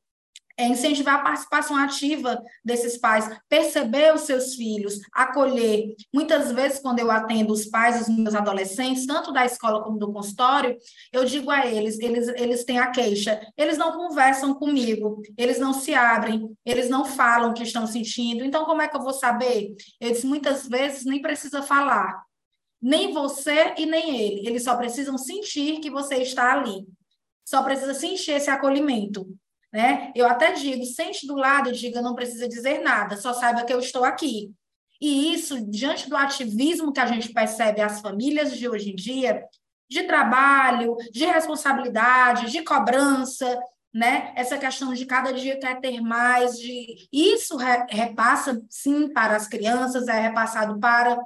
[0.58, 5.94] é incentivar a participação ativa desses pais, perceber os seus filhos, acolher.
[6.12, 10.12] Muitas vezes, quando eu atendo os pais dos meus adolescentes, tanto da escola como do
[10.12, 10.76] consultório,
[11.12, 15.72] eu digo a eles, eles, eles têm a queixa, eles não conversam comigo, eles não
[15.72, 19.12] se abrem, eles não falam o que estão sentindo, então como é que eu vou
[19.12, 19.74] saber?
[20.00, 22.22] Disse, muitas vezes nem precisa falar,
[22.80, 26.86] nem você e nem ele, eles só precisam sentir que você está ali,
[27.44, 29.26] só precisa sentir esse acolhimento
[29.72, 30.12] né?
[30.14, 33.72] Eu até digo, sente do lado e diga, não precisa dizer nada, só saiba que
[33.72, 34.52] eu estou aqui.
[35.00, 39.42] E isso, diante do ativismo que a gente percebe as famílias de hoje em dia,
[39.90, 43.58] de trabalho, de responsabilidade, de cobrança,
[43.92, 44.32] né?
[44.36, 47.56] Essa questão de cada dia quer ter mais, de isso
[47.90, 51.18] repassa sim para as crianças, é repassado para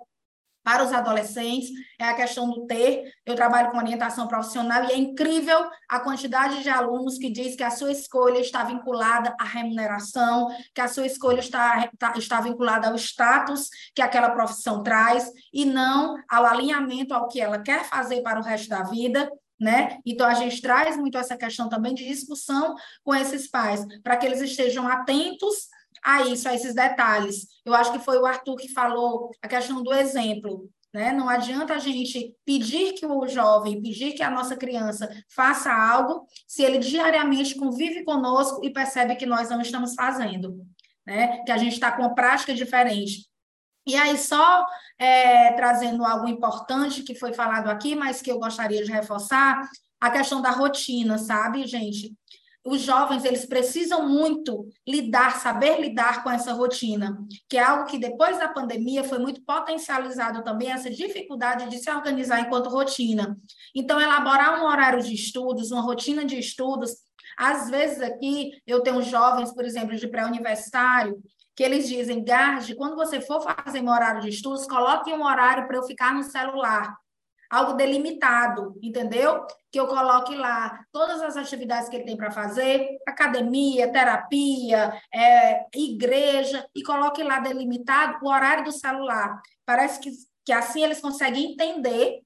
[0.66, 3.14] para os adolescentes, é a questão do ter.
[3.24, 7.62] Eu trabalho com orientação profissional e é incrível a quantidade de alunos que diz que
[7.62, 12.88] a sua escolha está vinculada à remuneração, que a sua escolha está, está, está vinculada
[12.88, 18.20] ao status que aquela profissão traz e não ao alinhamento ao que ela quer fazer
[18.22, 19.30] para o resto da vida.
[19.60, 20.00] Né?
[20.04, 24.26] Então, a gente traz muito essa questão também de discussão com esses pais, para que
[24.26, 25.68] eles estejam atentos
[26.03, 27.47] a isso, a esses detalhes.
[27.64, 30.70] Eu acho que foi o Arthur que falou a questão do exemplo.
[30.92, 31.12] Né?
[31.12, 36.26] Não adianta a gente pedir que o jovem, pedir que a nossa criança faça algo,
[36.49, 40.57] se ele diariamente convive conosco e percebe que nós não estamos fazendo,
[41.07, 41.44] né?
[41.44, 43.26] que a gente está com uma prática diferente.
[43.86, 44.66] E aí, só
[44.99, 49.62] é, trazendo algo importante que foi falado aqui, mas que eu gostaria de reforçar,
[50.01, 52.14] a questão da rotina, sabe, gente?
[52.66, 57.16] Os jovens eles precisam muito lidar, saber lidar com essa rotina,
[57.48, 61.90] que é algo que depois da pandemia foi muito potencializado também essa dificuldade de se
[61.90, 63.38] organizar enquanto rotina.
[63.74, 66.90] Então, elaborar um horário de estudos, uma rotina de estudos,
[67.38, 71.22] às vezes aqui eu tenho jovens, por exemplo, de pré-universitário,
[71.54, 75.66] que eles dizem, Garde, quando você for fazer meu horário de estudos, coloque um horário
[75.66, 76.94] para eu ficar no celular
[77.51, 79.47] algo delimitado, entendeu?
[79.70, 85.64] Que eu coloque lá todas as atividades que ele tem para fazer, academia, terapia, é,
[85.74, 89.40] igreja, e coloque lá delimitado o horário do celular.
[89.64, 90.11] Parece que,
[90.44, 92.26] que assim eles conseguem entender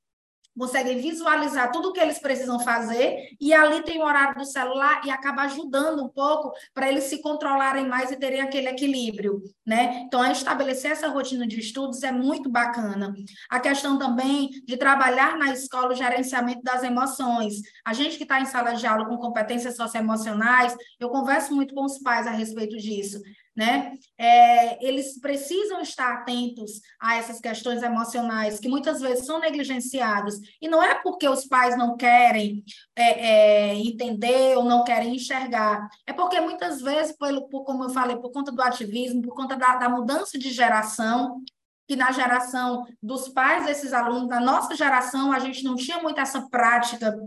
[0.59, 5.01] conseguem visualizar tudo o que eles precisam fazer e ali tem o horário do celular
[5.05, 10.03] e acaba ajudando um pouco para eles se controlarem mais e terem aquele equilíbrio, né?
[10.07, 13.15] Então, estabelecer essa rotina de estudos é muito bacana.
[13.49, 17.55] A questão também de trabalhar na escola o gerenciamento das emoções.
[17.85, 21.85] A gente que está em sala de aula com competências socioemocionais, eu converso muito com
[21.85, 23.21] os pais a respeito disso
[23.57, 23.95] né?
[24.17, 30.69] É, eles precisam estar atentos a essas questões emocionais que muitas vezes são negligenciadas e
[30.69, 32.65] não é porque os pais não querem
[32.97, 37.91] é, é, entender ou não querem enxergar, é porque muitas vezes, pelo, por, como eu
[37.91, 41.43] falei, por conta do ativismo, por conta da, da mudança de geração,
[41.89, 46.21] que na geração dos pais desses alunos, na nossa geração, a gente não tinha muito
[46.21, 47.19] essa prática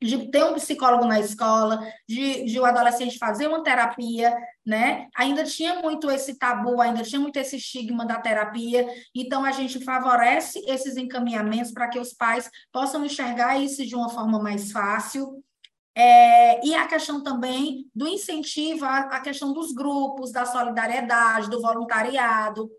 [0.00, 5.08] de ter um psicólogo na escola, de, de o adolescente fazer uma terapia, né?
[5.16, 9.84] Ainda tinha muito esse tabu, ainda tinha muito esse estigma da terapia, então a gente
[9.84, 15.42] favorece esses encaminhamentos para que os pais possam enxergar isso de uma forma mais fácil.
[15.96, 21.60] É, e a questão também do incentivo, a, a questão dos grupos, da solidariedade, do
[21.60, 22.70] voluntariado,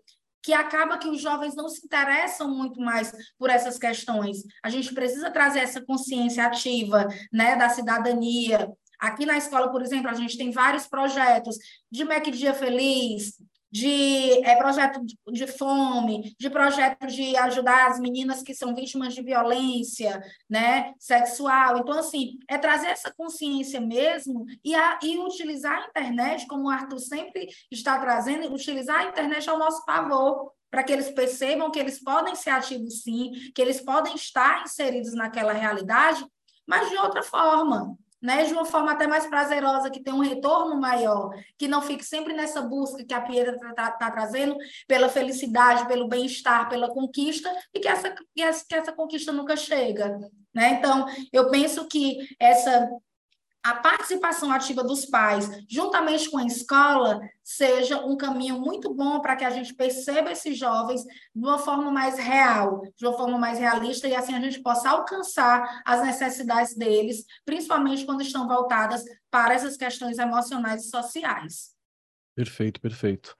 [0.42, 4.38] que acaba que os jovens não se interessam muito mais por essas questões.
[4.62, 8.70] A gente precisa trazer essa consciência ativa, né, da cidadania.
[8.98, 11.56] Aqui na escola, por exemplo, a gente tem vários projetos
[11.90, 13.34] de MEC Dia Feliz,
[13.70, 19.14] de é, projeto de, de, fome, de projeto de ajudar as meninas que são vítimas
[19.14, 21.78] de violência né, sexual.
[21.78, 26.70] Então, assim, é trazer essa consciência mesmo e, a, e utilizar a internet, como o
[26.70, 31.78] Arthur sempre está trazendo, utilizar a internet ao nosso favor, para que eles percebam que
[31.78, 36.24] eles podem ser ativos sim, que eles podem estar inseridos naquela realidade,
[36.66, 40.78] mas de outra forma, né, de uma forma até mais prazerosa, que tem um retorno
[40.78, 44.56] maior, que não fique sempre nessa busca que a Pietra está tá, tá trazendo
[44.86, 49.56] pela felicidade, pelo bem-estar, pela conquista, e que essa, que essa, que essa conquista nunca
[49.56, 50.18] chega.
[50.54, 50.74] Né?
[50.78, 52.90] Então, eu penso que essa
[53.62, 59.36] a participação ativa dos pais, juntamente com a escola, seja um caminho muito bom para
[59.36, 63.58] que a gente perceba esses jovens de uma forma mais real, de uma forma mais
[63.58, 69.54] realista, e assim a gente possa alcançar as necessidades deles, principalmente quando estão voltadas para
[69.54, 71.74] essas questões emocionais e sociais.
[72.34, 73.36] Perfeito, perfeito.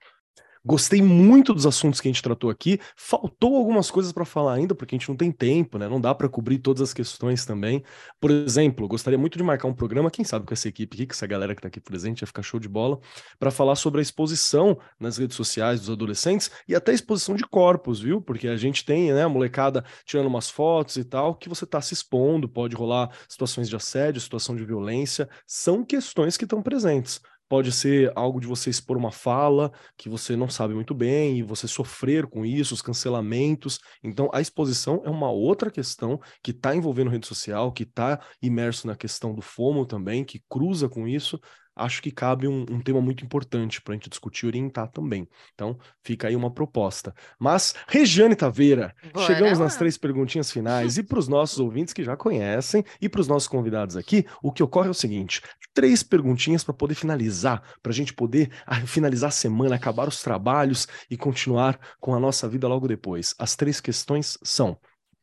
[0.63, 2.79] Gostei muito dos assuntos que a gente tratou aqui.
[2.95, 5.89] Faltou algumas coisas para falar ainda, porque a gente não tem tempo, né?
[5.89, 7.83] Não dá para cobrir todas as questões também.
[8.19, 11.13] Por exemplo, gostaria muito de marcar um programa, quem sabe com essa equipe aqui, com
[11.13, 12.99] essa galera que está aqui presente, ia ficar show de bola,
[13.39, 17.99] para falar sobre a exposição nas redes sociais dos adolescentes e até exposição de corpos,
[17.99, 18.21] viu?
[18.21, 21.81] Porque a gente tem, né, a molecada tirando umas fotos e tal, que você está
[21.81, 27.19] se expondo, pode rolar situações de assédio, situação de violência, são questões que estão presentes
[27.51, 31.43] pode ser algo de você expor uma fala que você não sabe muito bem e
[31.43, 33.77] você sofrer com isso, os cancelamentos.
[34.01, 38.87] Então, a exposição é uma outra questão que está envolvendo rede social, que está imerso
[38.87, 41.37] na questão do FOMO também, que cruza com isso
[41.75, 45.27] acho que cabe um, um tema muito importante para a gente discutir e orientar também.
[45.53, 47.13] Então, fica aí uma proposta.
[47.39, 49.65] Mas, Regiane Taveira, Bora chegamos lá.
[49.65, 50.97] nas três perguntinhas finais.
[50.97, 54.51] e para os nossos ouvintes que já conhecem e para os nossos convidados aqui, o
[54.51, 55.41] que ocorre é o seguinte:
[55.73, 60.21] três perguntinhas para poder finalizar, para a gente poder ah, finalizar a semana, acabar os
[60.21, 63.33] trabalhos e continuar com a nossa vida logo depois.
[63.37, 64.77] As três questões são.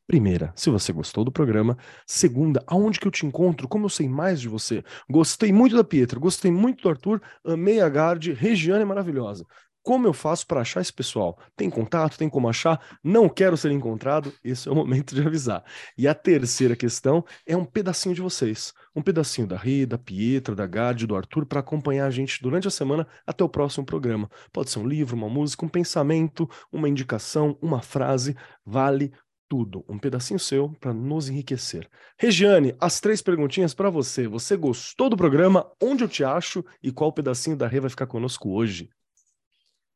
[0.09, 1.76] Primeira, se você gostou do programa.
[2.06, 3.68] Segunda, aonde que eu te encontro?
[3.68, 4.82] Como eu sei mais de você?
[5.06, 9.44] Gostei muito da Pietra, gostei muito do Arthur, amei a Gard, Regiane é maravilhosa.
[9.82, 11.38] Como eu faço para achar esse pessoal?
[11.54, 12.16] Tem contato?
[12.16, 12.98] Tem como achar?
[13.04, 14.32] Não quero ser encontrado?
[14.42, 15.62] Esse é o momento de avisar.
[15.96, 18.72] E a terceira questão é um pedacinho de vocês.
[18.96, 22.66] Um pedacinho da Ri, da Pietra, da Gard, do Arthur, para acompanhar a gente durante
[22.66, 24.30] a semana até o próximo programa.
[24.52, 28.34] Pode ser um livro, uma música, um pensamento, uma indicação, uma frase.
[28.64, 29.12] Vale
[29.49, 31.88] tudo, um pedacinho seu para nos enriquecer.
[32.18, 34.28] Regiane, as três perguntinhas para você.
[34.28, 35.70] Você gostou do programa?
[35.82, 38.90] Onde eu te acho e qual pedacinho da Rê vai ficar conosco hoje?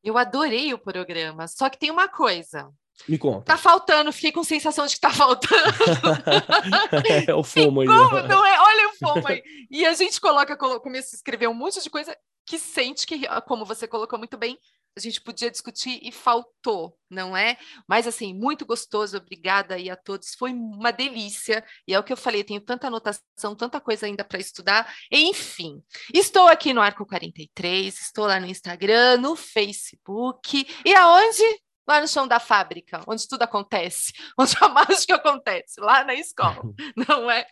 [0.03, 2.73] Eu adorei o programa, só que tem uma coisa.
[3.09, 3.45] Me conta.
[3.45, 5.55] Tá faltando, fiquei com sensação de que tá faltando.
[7.29, 7.87] é o fomo aí.
[7.87, 8.61] Como não é?
[8.61, 9.43] Olha o fomo aí.
[9.71, 13.65] E a gente coloca, começa a escrever um monte de coisa que sente que, como
[13.65, 14.59] você colocou muito bem,
[14.97, 17.57] a gente podia discutir e faltou, não é?
[17.89, 21.65] Mas assim, muito gostoso, obrigada aí a todos, foi uma delícia.
[21.87, 24.93] E é o que eu falei, tenho tanta anotação, tanta coisa ainda para estudar.
[25.11, 25.83] Enfim,
[26.13, 31.62] estou aqui no Arco 43, estou lá no Instagram, no Facebook e aonde?
[31.87, 36.63] Lá no chão da fábrica, onde tudo acontece, onde a mágica acontece, lá na escola,
[37.09, 37.47] não é?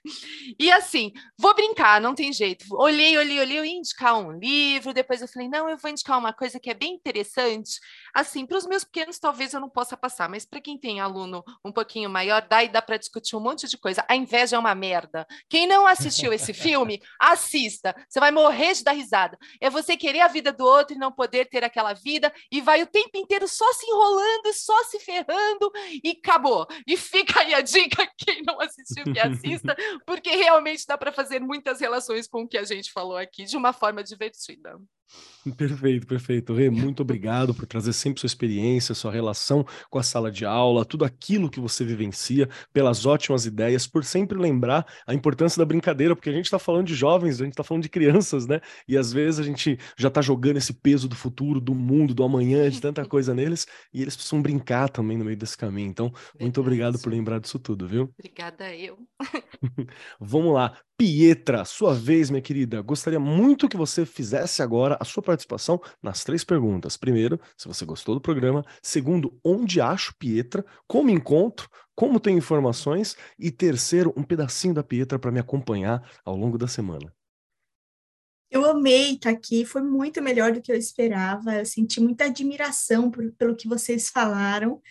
[0.58, 2.64] E assim, vou brincar, não tem jeito.
[2.72, 6.18] Olhei, olhei, olhei, eu ia indicar um livro, depois eu falei, não, eu vou indicar
[6.18, 7.78] uma coisa que é bem interessante.
[8.14, 11.44] Assim, para os meus pequenos, talvez eu não possa passar, mas para quem tem aluno
[11.64, 14.04] um pouquinho maior, dá e dá para discutir um monte de coisa.
[14.08, 15.26] A inveja é uma merda.
[15.48, 17.94] Quem não assistiu esse filme, assista.
[18.08, 19.36] Você vai morrer de dar risada.
[19.60, 22.82] É você querer a vida do outro e não poder ter aquela vida, e vai
[22.82, 25.70] o tempo inteiro só se enrolando enrolando, só se ferrando
[26.04, 26.66] e acabou.
[26.86, 29.74] E fica aí a dica, quem não assistiu, que assista,
[30.06, 33.56] porque realmente dá para fazer muitas relações com o que a gente falou aqui de
[33.56, 34.78] uma forma divertida.
[35.56, 36.54] Perfeito, perfeito.
[36.54, 40.84] Rê, muito obrigado por trazer sempre sua experiência, sua relação com a sala de aula,
[40.84, 46.14] tudo aquilo que você vivencia, pelas ótimas ideias, por sempre lembrar a importância da brincadeira,
[46.14, 48.60] porque a gente está falando de jovens, a gente está falando de crianças, né?
[48.86, 52.22] E às vezes a gente já está jogando esse peso do futuro, do mundo, do
[52.22, 55.88] amanhã, de tanta coisa neles, e eles precisam brincar também no meio desse caminho.
[55.88, 58.12] Então, muito obrigado por lembrar disso tudo, viu?
[58.18, 58.98] Obrigada eu.
[60.20, 62.82] Vamos lá Pietra, sua vez, minha querida.
[62.82, 66.98] Gostaria muito que você fizesse agora a sua participação nas três perguntas.
[66.98, 68.62] Primeiro, se você gostou do programa.
[68.82, 70.62] Segundo, onde acho Pietra?
[70.86, 71.70] Como encontro?
[71.94, 73.16] Como tenho informações?
[73.38, 77.10] E terceiro, um pedacinho da Pietra para me acompanhar ao longo da semana.
[78.50, 81.54] Eu amei estar aqui, foi muito melhor do que eu esperava.
[81.54, 84.82] Eu senti muita admiração por, pelo que vocês falaram.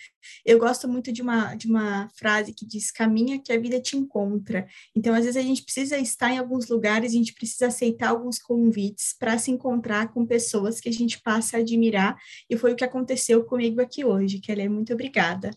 [0.44, 3.96] Eu gosto muito de uma, de uma frase que diz: caminha que a vida te
[3.96, 4.66] encontra.
[4.94, 8.38] Então, às vezes, a gente precisa estar em alguns lugares, a gente precisa aceitar alguns
[8.38, 12.16] convites para se encontrar com pessoas que a gente passa a admirar.
[12.48, 14.40] E foi o que aconteceu comigo aqui hoje.
[14.40, 15.50] Kelly, muito obrigada.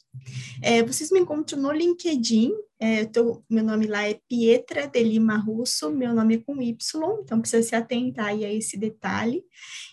[0.62, 5.38] É, vocês me encontram no LinkedIn, é, tô, meu nome lá é Pietra de Lima
[5.38, 6.76] Russo, meu nome é com Y,
[7.24, 9.42] então precisa se atentar a esse detalhe.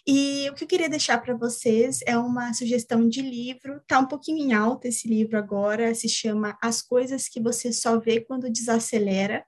[0.04, 4.06] E o que eu queria deixar para vocês é uma sugestão de livro, tá um
[4.06, 8.50] pouquinho em alta esse livro agora, se chama As Coisas que Você Só Vê Quando
[8.50, 9.44] Desacelera.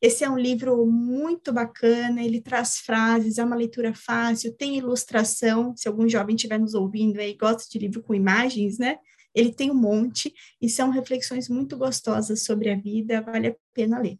[0.00, 5.76] Esse é um livro muito bacana, ele traz frases, é uma leitura fácil, tem ilustração.
[5.76, 8.98] Se algum jovem estiver nos ouvindo aí gosta de livro com imagens, né?
[9.34, 13.98] Ele tem um monte e são reflexões muito gostosas sobre a vida, vale a pena
[14.00, 14.18] ler.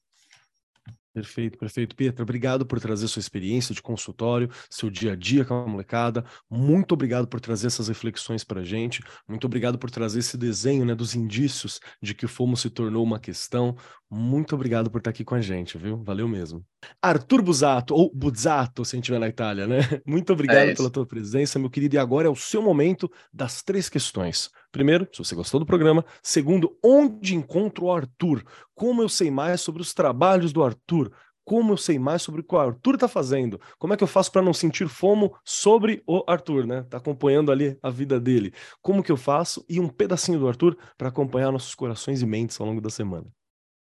[1.15, 1.95] Perfeito, perfeito.
[1.95, 6.25] Pietra, obrigado por trazer sua experiência de consultório, seu dia a dia com a molecada.
[6.49, 9.03] Muito obrigado por trazer essas reflexões para a gente.
[9.29, 13.21] Muito obrigado por trazer esse desenho né, dos indícios de que FOMO se tornou uma
[13.21, 13.77] questão.
[14.15, 15.97] Muito obrigado por estar aqui com a gente, viu?
[16.05, 16.63] Valeu mesmo.
[17.01, 19.79] Arthur Buzato, ou Buzzato, se a gente estiver na Itália, né?
[20.07, 21.95] Muito obrigado é pela tua presença, meu querido.
[21.95, 24.51] E agora é o seu momento das três questões.
[24.71, 26.05] Primeiro, se você gostou do programa.
[26.23, 28.45] Segundo, onde encontro o Arthur?
[28.75, 31.11] Como eu sei mais sobre os trabalhos do Arthur?
[31.43, 33.59] Como eu sei mais sobre o que o Arthur está fazendo?
[33.79, 36.83] Como é que eu faço para não sentir fomo sobre o Arthur, né?
[36.83, 38.53] Tá acompanhando ali a vida dele.
[38.83, 39.65] Como que eu faço?
[39.71, 43.27] E um pedacinho do Arthur para acompanhar nossos corações e mentes ao longo da semana.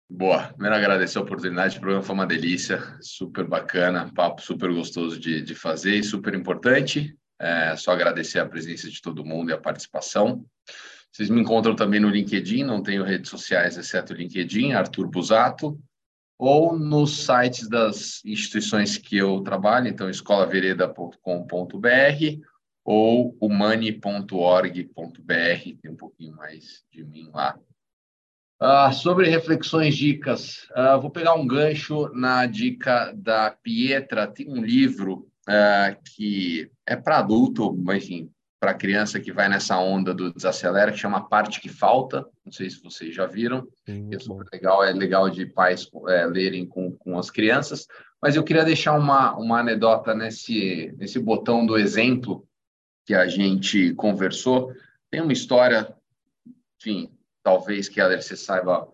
[0.09, 5.18] Boa, primeiro agradecer a oportunidade, o programa foi uma delícia, super bacana, papo super gostoso
[5.18, 7.16] de, de fazer e super importante.
[7.40, 10.44] É, só agradecer a presença de todo mundo e a participação.
[11.11, 15.80] Vocês me encontram também no LinkedIn, não tenho redes sociais exceto o LinkedIn, Arthur Busato,
[16.38, 22.40] ou nos sites das instituições que eu trabalho, então escolavereda.com.br
[22.84, 24.82] ou humani.org.br,
[25.80, 27.59] tem um pouquinho mais de mim lá.
[28.61, 34.62] Uh, sobre reflexões, dicas, uh, vou pegar um gancho na dica da Pietra, tem um
[34.62, 38.30] livro uh, que é para adulto, mas enfim,
[38.64, 42.24] para criança que vai nessa onda do desacelera, que chama Parte que Falta.
[42.42, 43.68] Não sei se vocês já viram.
[43.84, 47.86] Sim, é super legal, é legal de pais é, lerem com, com as crianças.
[48.22, 52.48] Mas eu queria deixar uma, uma anedota nesse, nesse botão do exemplo
[53.05, 54.72] que a gente conversou.
[55.11, 55.94] Tem uma história,
[56.80, 57.11] enfim,
[57.45, 58.88] talvez que Alice saiba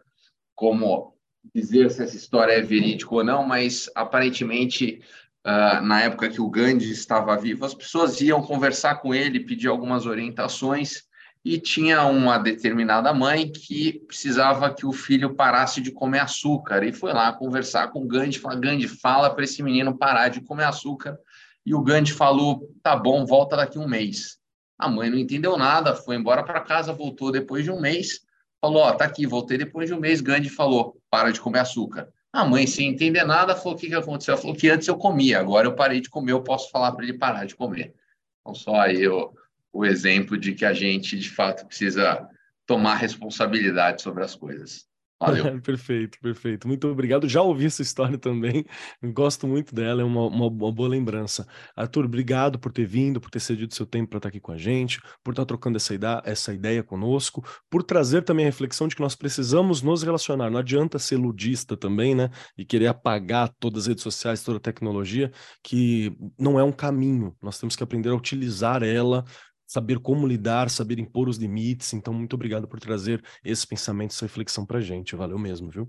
[0.54, 1.14] como
[1.54, 5.00] dizer se essa história é verídica ou não, mas aparentemente
[5.46, 9.68] uh, na época que o Gandhi estava vivo, as pessoas iam conversar com ele, pedir
[9.68, 11.08] algumas orientações,
[11.42, 16.92] e tinha uma determinada mãe que precisava que o filho parasse de comer açúcar, e
[16.92, 20.64] foi lá conversar com o Gandhi, falar, Gandhi, fala para esse menino parar de comer
[20.64, 21.18] açúcar,
[21.64, 24.38] e o Gandhi falou, tá bom, volta daqui um mês.
[24.78, 28.20] A mãe não entendeu nada, foi embora para casa, voltou depois de um mês,
[28.60, 32.08] falou, ó, tá aqui, voltei depois de um mês, Gandhi falou, para de comer açúcar.
[32.32, 34.32] A mãe, sem entender nada, falou: o que, que aconteceu?
[34.34, 37.04] Ela falou que antes eu comia, agora eu parei de comer, eu posso falar para
[37.04, 37.94] ele parar de comer.
[38.40, 39.34] Então, só aí o,
[39.72, 42.28] o exemplo de que a gente, de fato, precisa
[42.66, 44.86] tomar responsabilidade sobre as coisas.
[45.20, 45.60] Valeu.
[45.60, 46.66] perfeito, perfeito.
[46.66, 47.28] Muito obrigado.
[47.28, 48.64] Já ouvi essa história também.
[49.02, 51.46] Gosto muito dela, é uma, uma, uma, boa lembrança.
[51.76, 54.56] Arthur, obrigado por ter vindo, por ter cedido seu tempo para estar aqui com a
[54.56, 58.96] gente, por estar trocando essa ideia, essa ideia conosco, por trazer também a reflexão de
[58.96, 60.48] que nós precisamos nos relacionar.
[60.50, 62.30] Não adianta ser ludista também, né?
[62.56, 65.30] E querer apagar todas as redes sociais, toda a tecnologia,
[65.62, 67.36] que não é um caminho.
[67.42, 69.24] Nós temos que aprender a utilizar ela
[69.70, 71.92] saber como lidar, saber impor os limites.
[71.92, 75.14] Então, muito obrigado por trazer esse pensamento, essa reflexão para gente.
[75.14, 75.88] Valeu mesmo, viu?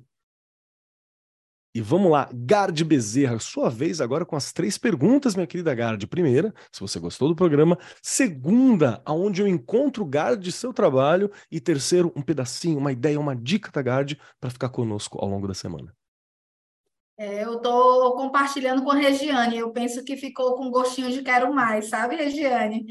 [1.73, 6.05] E vamos lá, Gard Bezerra, sua vez agora com as três perguntas, minha querida Gard.
[6.05, 7.75] Primeira, se você gostou do programa.
[8.03, 11.31] Segunda, aonde eu encontro o Gard seu trabalho.
[11.49, 15.47] E terceiro, um pedacinho, uma ideia, uma dica da Gard para ficar conosco ao longo
[15.47, 15.91] da semana.
[17.17, 19.57] É, eu estou compartilhando com a Regiane.
[19.57, 22.85] Eu penso que ficou com gostinho de quero mais, sabe, Regiane?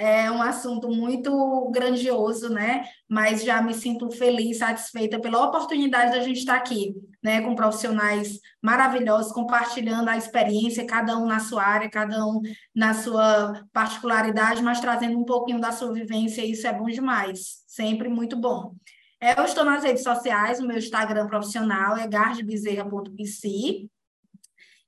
[0.00, 2.84] É um assunto muito grandioso, né?
[3.06, 7.42] Mas já me sinto feliz, satisfeita pela oportunidade da gente estar aqui, né?
[7.42, 12.40] Com profissionais maravilhosos, compartilhando a experiência, cada um na sua área, cada um
[12.74, 17.62] na sua particularidade, mas trazendo um pouquinho da sua vivência, e isso é bom demais,
[17.66, 18.74] sempre muito bom.
[19.20, 23.86] Eu estou nas redes sociais, o meu Instagram profissional é gardebezerra.pc,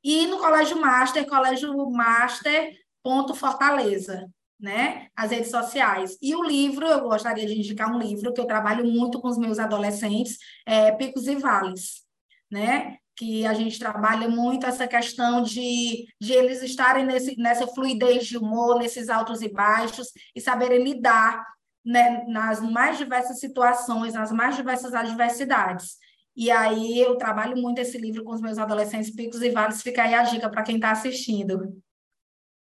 [0.02, 2.72] E no Colégio Master, Colégio Master
[3.02, 4.26] ponto Fortaleza,
[4.62, 5.08] né?
[5.16, 6.16] As redes sociais.
[6.22, 9.36] E o livro, eu gostaria de indicar um livro que eu trabalho muito com os
[9.36, 12.02] meus adolescentes, é Picos e Vales,
[12.48, 12.96] né?
[13.16, 18.38] Que a gente trabalha muito essa questão de, de eles estarem nesse, nessa fluidez de
[18.38, 21.44] humor, nesses altos e baixos, e saberem lidar
[21.84, 25.96] né, nas mais diversas situações, nas mais diversas adversidades.
[26.36, 30.04] E aí eu trabalho muito esse livro com os meus adolescentes, Picos e Vales, fica
[30.04, 31.82] aí a dica para quem está assistindo.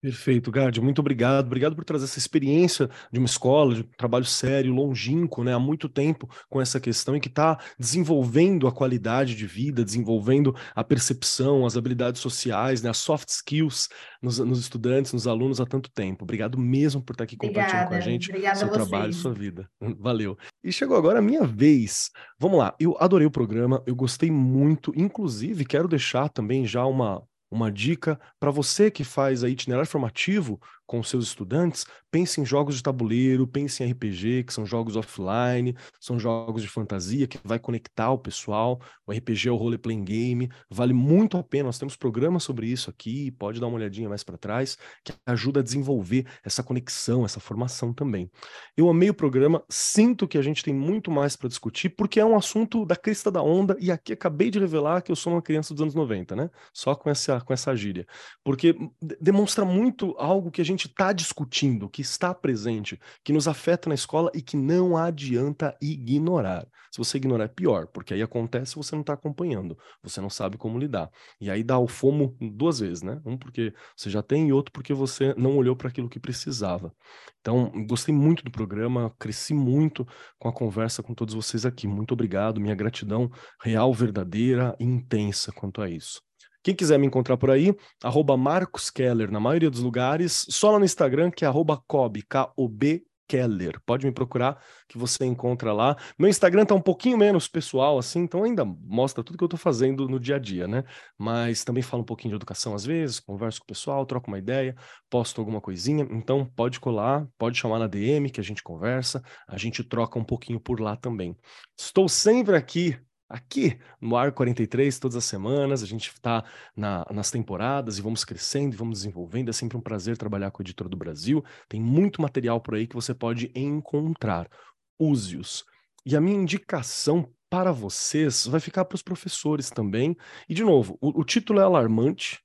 [0.01, 1.47] Perfeito, Gard, muito obrigado.
[1.47, 5.59] Obrigado por trazer essa experiência de uma escola, de um trabalho sério, longínquo, né, há
[5.59, 10.85] muito tempo com essa questão e que está desenvolvendo a qualidade de vida, desenvolvendo a
[10.85, 13.89] percepção, as habilidades sociais, né, as soft skills
[14.21, 16.23] nos, nos estudantes, nos alunos há tanto tempo.
[16.23, 17.89] Obrigado mesmo por estar aqui compartilhando Obrigada.
[17.89, 19.69] com a gente seu trabalho, sua vida.
[19.99, 20.37] Valeu.
[20.63, 22.09] E chegou agora a minha vez.
[22.39, 27.21] Vamos lá, eu adorei o programa, eu gostei muito, inclusive quero deixar também já uma
[27.51, 30.59] uma dica para você que faz aí itinerário formativo
[30.89, 35.75] com seus estudantes, pense em jogos de tabuleiro, pense em RPG, que são jogos offline,
[35.99, 38.81] são jogos de fantasia que vai conectar o pessoal.
[39.05, 41.65] O RPG é o role playing game, vale muito a pena.
[41.65, 45.59] Nós temos programas sobre isso aqui, pode dar uma olhadinha mais para trás, que ajuda
[45.59, 48.27] a desenvolver essa conexão, essa formação também.
[48.75, 52.25] Eu amei o programa, sinto que a gente tem muito mais para discutir, porque é
[52.25, 55.41] um assunto da crista da onda e aqui acabei de revelar que eu sou uma
[55.43, 56.49] criança dos anos 90, né?
[56.73, 58.07] Só com essa com essa gíria.
[58.43, 58.75] Porque
[59.21, 63.89] demonstra muito algo que a gente gente está discutindo, que está presente, que nos afeta
[63.89, 66.65] na escola e que não adianta ignorar.
[66.89, 70.57] Se você ignorar é pior, porque aí acontece você não está acompanhando, você não sabe
[70.57, 71.11] como lidar.
[71.39, 73.21] E aí dá o fomo duas vezes, né?
[73.25, 76.93] Um porque você já tem e outro porque você não olhou para aquilo que precisava.
[77.41, 80.07] Então, gostei muito do programa, cresci muito
[80.39, 81.87] com a conversa com todos vocês aqui.
[81.87, 83.29] Muito obrigado, minha gratidão
[83.61, 86.28] real, verdadeira e intensa quanto a isso.
[86.63, 87.73] Quem quiser me encontrar por aí,
[88.03, 93.03] arroba Marcos Keller, na maioria dos lugares, só lá no Instagram, que é arroba K-O-B
[93.29, 93.79] Keller.
[93.85, 95.95] Pode me procurar que você encontra lá.
[96.17, 99.55] Meu Instagram tá um pouquinho menos pessoal, assim, então ainda mostra tudo que eu tô
[99.55, 100.83] fazendo no dia a dia, né?
[101.15, 104.39] Mas também falo um pouquinho de educação às vezes, converso com o pessoal, troco uma
[104.39, 104.75] ideia,
[105.09, 106.07] posto alguma coisinha.
[106.09, 110.23] Então pode colar, pode chamar na DM que a gente conversa, a gente troca um
[110.23, 111.37] pouquinho por lá também.
[111.77, 112.99] Estou sempre aqui
[113.29, 115.83] aqui no Ar 43 todas as semanas.
[115.83, 116.43] A gente está
[116.75, 119.49] na, nas temporadas e vamos crescendo e vamos desenvolvendo.
[119.49, 121.43] É sempre um prazer trabalhar com o Editor do Brasil.
[121.67, 124.49] Tem muito material por aí que você pode encontrar.
[124.97, 125.63] Use-os.
[126.05, 130.15] E a minha indicação para vocês vai ficar para os professores também.
[130.47, 132.39] E, de novo, o, o título é alarmante,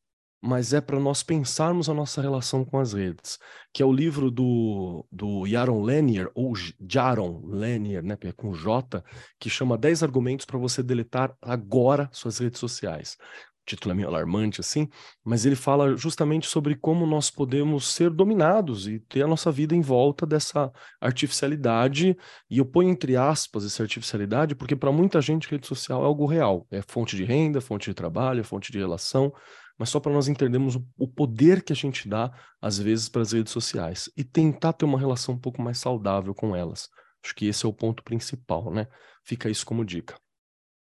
[0.44, 3.38] mas é para nós pensarmos a nossa relação com as redes,
[3.72, 6.52] que é o livro do, do Jaron Lanier, ou
[6.86, 9.02] Jaron Lanier, né, é com J,
[9.40, 13.16] que chama 10 argumentos para você deletar agora suas redes sociais.
[13.62, 14.86] O título é meio alarmante assim,
[15.24, 19.74] mas ele fala justamente sobre como nós podemos ser dominados e ter a nossa vida
[19.74, 22.14] em volta dessa artificialidade,
[22.50, 26.26] e eu ponho entre aspas essa artificialidade porque para muita gente rede social é algo
[26.26, 29.32] real, é fonte de renda, fonte de trabalho, fonte de relação,
[29.78, 33.32] mas só para nós entendermos o, poder que a gente dá, às vezes, para as
[33.32, 36.88] redes sociais e tentar ter uma relação um pouco mais saudável com elas.
[37.24, 38.86] Acho que esse é o ponto principal, né?
[39.24, 40.14] Fica isso como dica.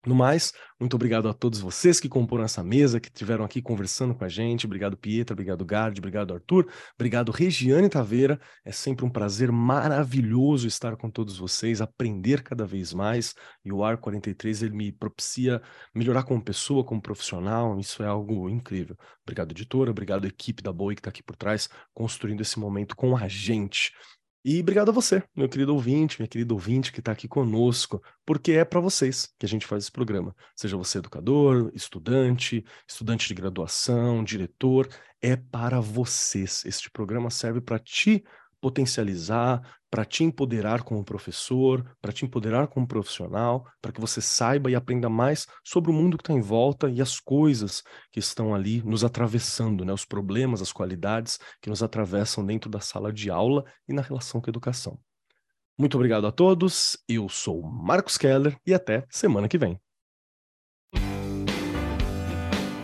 [0.07, 4.15] No mais, muito obrigado a todos vocês que comporam essa mesa, que estiveram aqui conversando
[4.15, 4.65] com a gente.
[4.65, 6.65] Obrigado, Pietra, obrigado, Gard, obrigado, Arthur,
[6.95, 8.39] obrigado, Regiane Taveira.
[8.63, 13.35] É sempre um prazer maravilhoso estar com todos vocês, aprender cada vez mais.
[13.65, 15.61] E o AR 43 ele me propicia
[15.93, 17.77] melhorar como pessoa, como profissional.
[17.77, 18.95] Isso é algo incrível.
[19.23, 23.17] Obrigado, editora, obrigado, equipe da Boi que está aqui por trás, construindo esse momento com
[23.17, 23.91] a gente.
[24.49, 28.53] E obrigado a você, meu querido ouvinte, minha querida ouvinte que está aqui conosco, porque
[28.53, 30.33] é para vocês que a gente faz esse programa.
[30.55, 34.87] Seja você educador, estudante, estudante de graduação, diretor,
[35.21, 36.63] é para vocês.
[36.63, 38.23] Este programa serve para te
[38.61, 44.69] potencializar, para te empoderar como professor, para te empoderar como profissional, para que você saiba
[44.69, 48.53] e aprenda mais sobre o mundo que está em volta e as coisas que estão
[48.53, 49.93] ali nos atravessando, né?
[49.93, 54.41] os problemas, as qualidades que nos atravessam dentro da sala de aula e na relação
[54.41, 54.99] com a educação.
[55.77, 59.86] Muito obrigado a todos, eu sou Marcos Keller e até semana que vem.